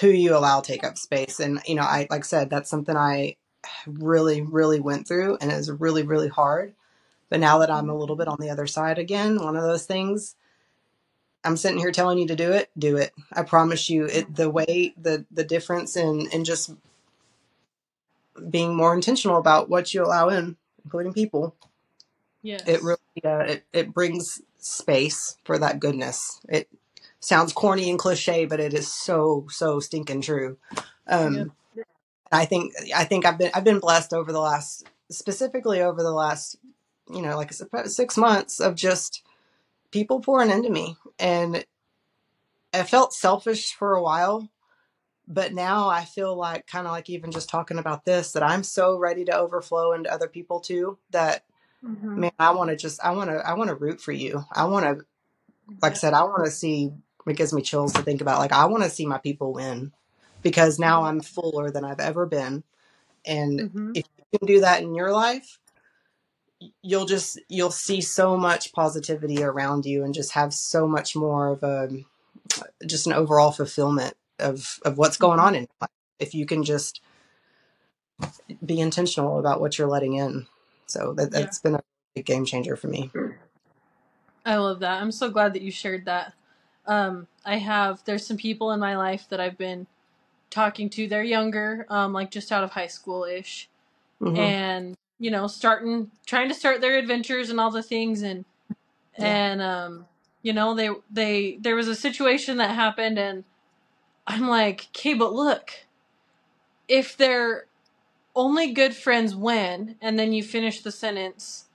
[0.00, 1.40] who you allow take up space.
[1.40, 3.36] And you know, I like I said, that's something I
[3.86, 6.74] really, really went through, and it was really, really hard.
[7.28, 9.86] But now that I'm a little bit on the other side again, one of those
[9.86, 10.36] things,
[11.44, 13.12] I'm sitting here telling you to do it, do it.
[13.32, 16.72] I promise you, it the way the the difference in in just
[18.50, 21.56] being more intentional about what you allow in, including people,
[22.42, 22.62] Yeah.
[22.66, 26.40] it really uh, it it brings space for that goodness.
[26.48, 26.68] It
[27.20, 30.58] sounds corny and cliche, but it is so so stinking true.
[31.30, 31.52] yep Um,
[32.32, 36.12] I think I think I've been I've been blessed over the last specifically over the
[36.12, 36.56] last
[37.12, 39.22] you know like I said, about six months of just
[39.90, 41.64] people pouring into me, and
[42.74, 44.48] I felt selfish for a while,
[45.32, 48.62] but now I feel like kind of like even just talking about this that I'm
[48.62, 51.44] so ready to overflow into other people too that
[51.82, 54.44] hmm man I want to just I want to I want to root for you.
[54.52, 55.06] I want to
[55.82, 56.92] like I said I want to see
[57.26, 59.92] it gives me chills to think about like I want to see my people win
[60.42, 62.64] because now I'm fuller than I've ever been
[63.26, 65.58] and hmm if you can do that in your life
[66.82, 71.48] you'll just you'll see so much positivity around you and just have so much more
[71.48, 71.88] of a
[72.86, 76.64] just an overall fulfillment of of what's going on in your life if you can
[76.64, 77.00] just
[78.64, 80.46] be intentional about what you're letting in.
[80.86, 81.40] So that, yeah.
[81.40, 81.82] that's been a
[82.14, 83.10] big game changer for me.
[84.44, 85.00] I love that.
[85.00, 86.34] I'm so glad that you shared that.
[86.86, 89.86] Um, I have there's some people in my life that I've been
[90.50, 91.08] talking to.
[91.08, 93.68] They're younger, um, like just out of high school ish,
[94.18, 98.44] hmm and you know, starting trying to start their adventures and all the things, and
[99.16, 99.26] yeah.
[99.26, 100.06] and um,
[100.42, 103.44] you know, they they there was a situation that happened, and
[104.26, 105.72] I'm like, okay, but look,
[106.88, 107.66] if they're
[108.36, 111.66] only good friends when, and then you finish the sentence,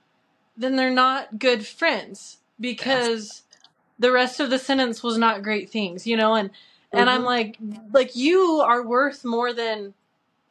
[0.56, 3.42] then they're not good friends because
[3.98, 6.50] the rest of the sentence was not great things, you know, and
[6.94, 7.26] and I'm Mhm.
[7.26, 7.58] like
[7.92, 9.94] like you are worth more than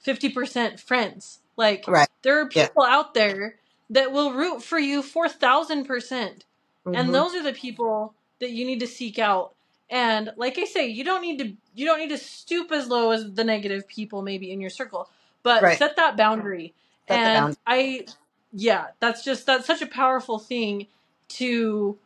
[0.05, 1.39] 50% friends.
[1.57, 2.09] Like Right.
[2.23, 2.69] there are Yeah.
[2.69, 3.57] people out there
[3.91, 6.45] that will root for you 4000%.
[6.93, 7.15] And Mhm.
[7.15, 9.55] those are the people that you need to seek out.
[9.89, 13.11] And like I say, you don't need to you don't need to stoop as low
[13.11, 15.09] as the negative people maybe in your circle,
[15.43, 15.77] but Right.
[15.77, 16.73] set that boundary.
[17.07, 17.55] Set and boundary.
[17.65, 18.07] I
[18.53, 20.87] yeah, that's just that's such a powerful thing
[21.29, 21.97] to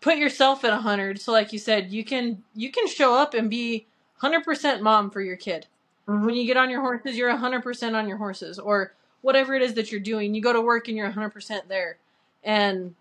[0.00, 3.48] put yourself at 100 so like you said you can you can show up and
[3.50, 3.86] be
[4.22, 5.66] 100% mom for your kid
[6.08, 6.26] Mhm.
[6.26, 9.74] when you get on your horses you're 100% on your horses or whatever it is
[9.74, 11.98] that you're doing you go to work and you're 100% there
[12.42, 12.94] and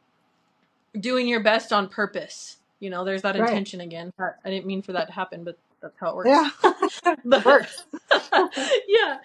[0.99, 3.51] doing your best on purpose you know there's that Right.
[3.51, 6.49] intention again i didn't mean for that to happen but that's how it works Yeah.
[7.25, 7.85] but Works.
[8.87, 9.17] yeah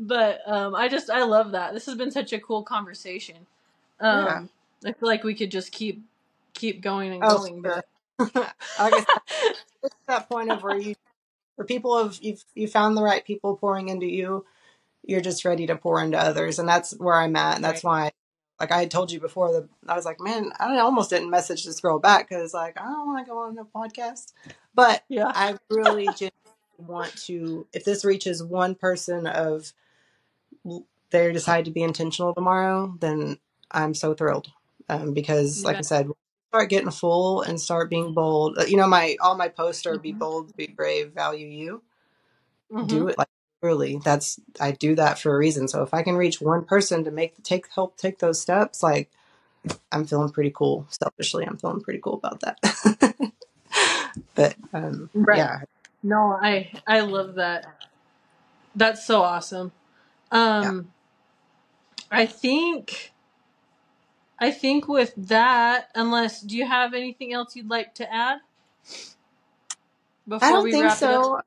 [0.00, 3.46] but um i just i love that this has been such a cool conversation
[4.00, 4.48] um
[4.84, 6.02] i feel like we could just keep
[6.54, 7.82] keep going and Oh, going sure.
[8.18, 9.06] but I said,
[9.82, 10.94] it's that point of where you,
[11.56, 14.44] where people have you've you found the right people pouring into you,
[15.04, 18.12] you're just ready to pour into others, and that's where I'm at, and that's why,
[18.62, 21.64] like I had told you before, the I was like, man, I almost didn't message
[21.64, 24.32] this girl back because like I don't want to go on the podcast,
[24.72, 26.32] but yeah I really just
[26.78, 27.66] want to.
[27.72, 29.72] If this reaches one person of
[31.10, 33.38] they decide to be intentional tomorrow, then
[33.70, 34.52] I'm so thrilled.
[34.88, 36.08] Um, because, You like I said,
[36.50, 38.58] start getting full and start being bold.
[38.68, 40.18] You know, my all my posts are be Mhm.
[40.18, 41.82] bold, be brave, value you.
[42.72, 42.88] Mhm.
[42.88, 43.28] Do it like
[43.62, 44.00] really.
[44.04, 45.68] That's I do that for a reason.
[45.68, 49.10] So if I can reach one person to make take help take those steps, like
[49.92, 50.86] I'm feeling pretty cool.
[50.90, 53.32] Selfishly, I'm feeling pretty cool about that.
[54.34, 55.28] but um, Right.
[55.32, 55.60] yeah,
[56.02, 57.66] No, I I love that.
[58.74, 59.72] That's so awesome.
[60.32, 60.92] Um
[62.10, 63.12] I think
[64.38, 68.40] I think with that, unless do you have anything else you'd like to add
[70.28, 71.22] before I don't we think wrap it up?
[71.28, 71.40] so.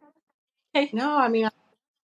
[0.76, 0.94] Okay.
[0.94, 1.50] No, I mean,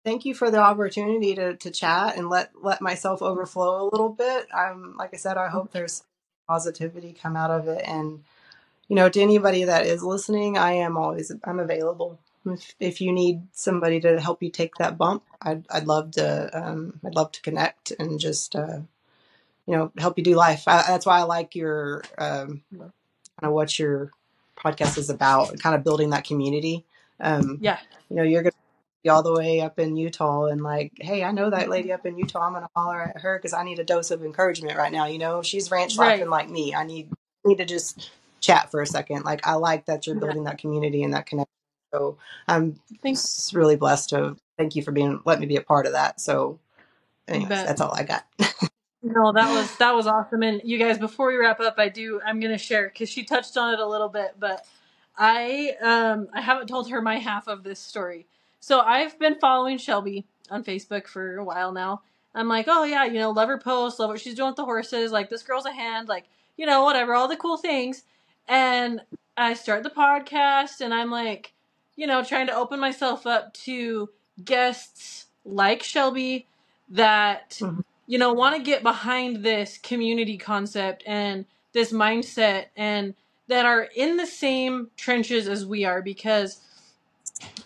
[0.03, 4.09] thank you for the opportunity to, to chat and let, let myself overflow a little
[4.09, 4.47] bit.
[4.53, 6.03] I'm, like I said, I hope there's
[6.47, 7.81] positivity come out of it.
[7.85, 8.23] And,
[8.87, 12.19] you know, to anybody that is listening, I am always, I'm available.
[12.45, 16.49] If, if you need somebody to help you take that bump, I'd, I'd love to,
[16.53, 18.79] um, I'd love to connect and just, uh,
[19.67, 20.63] you know, help you do life.
[20.67, 22.91] I, that's why I like your, um, kind
[23.43, 24.11] of what your
[24.57, 26.85] podcast is about, kind of building that community.
[27.19, 27.79] Um, Yeah.
[28.09, 28.49] you know, you're be
[29.09, 32.17] all the way up in Utah and like, hey, I know that lady up in
[32.17, 32.47] Utah.
[32.47, 35.05] I'm to holler at her because I need a dose of encouragement right now.
[35.07, 36.19] You know, she's ranch Right.
[36.19, 36.75] laughing like me.
[36.75, 37.09] I need
[37.45, 39.23] need to just chat for a second.
[39.23, 41.51] Like, I like that you're building that community and that connection.
[41.93, 43.53] So I'm Thanks.
[43.53, 46.21] really blessed to thank you for being let me be a part of that.
[46.21, 46.59] So,
[47.27, 48.25] anyways, that's all I got.
[49.03, 50.43] No, that was that was awesome.
[50.43, 53.57] And you guys, before we wrap up, I do I'm gonna share because she touched
[53.57, 54.65] on it a little bit, but
[55.17, 58.27] I um I haven't told her my half of this story.
[58.61, 62.03] So I've been following Shelby on Facebook for a while now.
[62.35, 64.65] I'm like, oh yeah, you know, love her posts, love what she's doing with the
[64.65, 65.11] horses.
[65.11, 66.25] Like this girl's a hand, like
[66.57, 68.03] you know, whatever, all the cool things.
[68.47, 69.01] And
[69.35, 71.53] I start the podcast, and I'm like,
[71.95, 74.09] you know, trying to open myself up to
[74.45, 76.47] guests like Shelby
[76.89, 77.83] that Mhm.
[78.07, 83.15] you know want to get behind this community concept and this mindset and
[83.47, 86.61] that are in the same trenches as we are because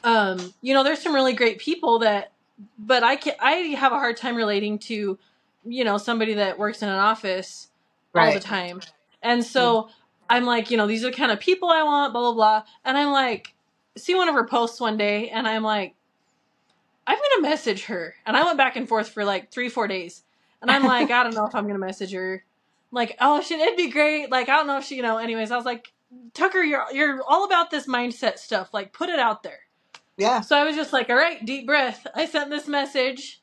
[0.04, 2.32] um you know there's some really great people that
[2.78, 5.18] but I can I have a hard time relating to
[5.66, 7.68] you know somebody that works in an office
[8.14, 8.82] all the time.
[9.22, 9.90] And so
[10.30, 12.64] I'm like, you know, these are the kind of people I want, blah blah blah.
[12.84, 13.54] And I'm like,
[13.98, 15.96] see one of her posts one day, and I'm like,
[17.08, 18.16] I'm gonna message her.
[18.26, 20.24] And I went back and forth for like three, four days.
[20.62, 22.44] And I'm like, I don't know if I'm gonna message her.
[22.92, 24.32] I'm like, oh shit, it'd be great.
[24.32, 25.18] Like, I don't know if she, you know.
[25.18, 25.92] Anyways, I was like,
[26.34, 28.74] Tucker, you're you're all about this mindset stuff.
[28.74, 29.60] Like, put it out there.
[30.18, 30.42] Yeah.
[30.42, 32.08] So I was just like, all right, deep breath.
[32.16, 33.42] I sent this message,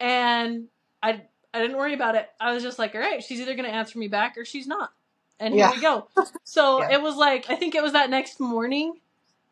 [0.00, 0.68] and
[1.02, 1.22] I
[1.54, 2.28] I didn't worry about it.
[2.40, 4.92] I was just like, all right, she's either gonna answer me back or she's not.
[5.40, 5.70] And here Yeah.
[5.70, 6.08] we go.
[6.44, 6.96] So Yeah.
[6.96, 8.94] it was like I think it was that next morning.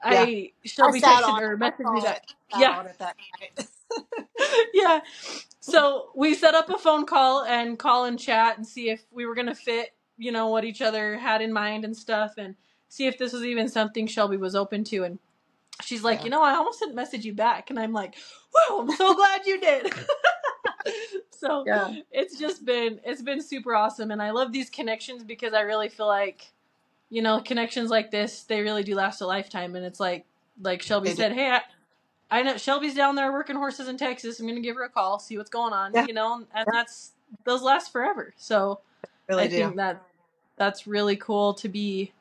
[0.02, 2.22] I Shelby I texted or messaged me back.
[2.54, 2.82] Yeah.
[2.98, 3.16] that
[4.74, 5.00] yeah.
[5.60, 9.26] So we set up a phone call and call and chat and see if we
[9.26, 12.56] were gonna fit, you know, what each other had in mind and stuff, and
[12.88, 15.04] see if this was even something Shelby was open to.
[15.04, 15.18] And
[15.82, 16.24] she's like, Yeah.
[16.24, 18.14] you know, I almost didn't message you back, and I'm like,
[18.54, 19.92] wow, I'm so glad you did.
[21.30, 21.94] so yeah.
[22.12, 25.88] it's just been it's been super awesome, and I love these connections because I really
[25.88, 26.52] feel like,
[27.10, 30.24] you know, connections like this they really do last a lifetime, and it's like
[30.62, 31.50] like Shelby said, hey.
[31.50, 31.60] I,
[32.28, 34.40] I know Shelby's down there working horses in Texas.
[34.40, 35.92] I'm gonna give her a call, see what's going on.
[35.94, 36.06] Yeah.
[36.06, 36.64] You know, and Yeah.
[36.72, 37.12] that's
[37.44, 38.34] those last forever.
[38.36, 38.80] So
[39.28, 39.56] Really I do.
[39.56, 40.02] think that
[40.56, 42.12] that's really cool to be,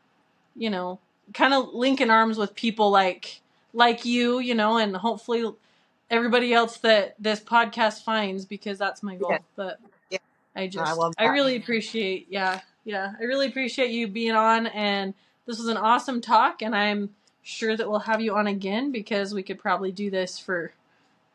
[0.55, 0.99] you know,
[1.33, 3.41] kind of linking arms with people like
[3.75, 5.45] like you, you know, and hopefully
[6.09, 9.31] everybody else that this podcast finds because that's my goal.
[9.31, 9.37] Yeah.
[9.55, 10.17] But Yeah.
[10.55, 11.31] I just I love I that.
[11.33, 13.13] really appreciate yeah, yeah.
[13.19, 15.13] I really appreciate you being on and
[15.45, 17.09] this was an awesome talk and I'm
[17.43, 20.73] sure that we'll have you on again because we could probably do this for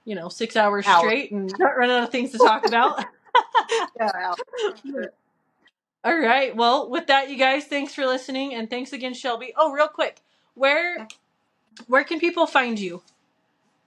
[0.07, 1.01] you know, 6 hours Hours.
[1.03, 3.05] straight and not run out of things to talk about.
[4.01, 4.35] Yeah.
[6.03, 6.57] All right.
[6.57, 9.53] Well, with that, you guys, thanks for listening, and thanks again, Shelby.
[9.57, 10.21] Oh, real quick,
[10.55, 11.07] where
[11.89, 13.03] where can people find you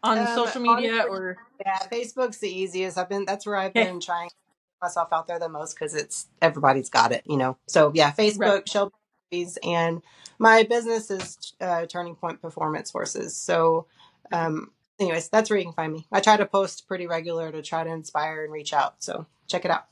[0.04, 1.38] on Um, social media honestly, or?
[1.66, 2.98] Yeah, Facebook's the easiest.
[2.98, 3.86] I've been that's where I've Okay.
[3.86, 4.36] been trying to
[4.82, 7.58] myself out there the most because it's everybody's got it, you know.
[7.68, 8.68] So yeah, Facebook.
[8.70, 8.94] Shelby,
[9.32, 10.02] Humphreys, and
[10.40, 13.36] my business is uh, Turning Point Performance Horses.
[13.36, 13.88] So,
[14.32, 16.06] um, anyways, that's where you can find me.
[16.12, 18.96] I try to post pretty regular to try to inspire and reach out.
[19.04, 19.86] So check it out.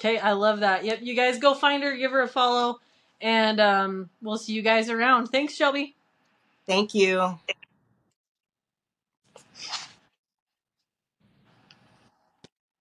[0.00, 0.84] Okay, I love that.
[0.84, 2.80] Yep, you guys go find her, give her a follow,
[3.20, 5.28] and um, we'll see you guys around.
[5.28, 5.94] Thanks, Shelby.
[6.66, 7.38] Thank you.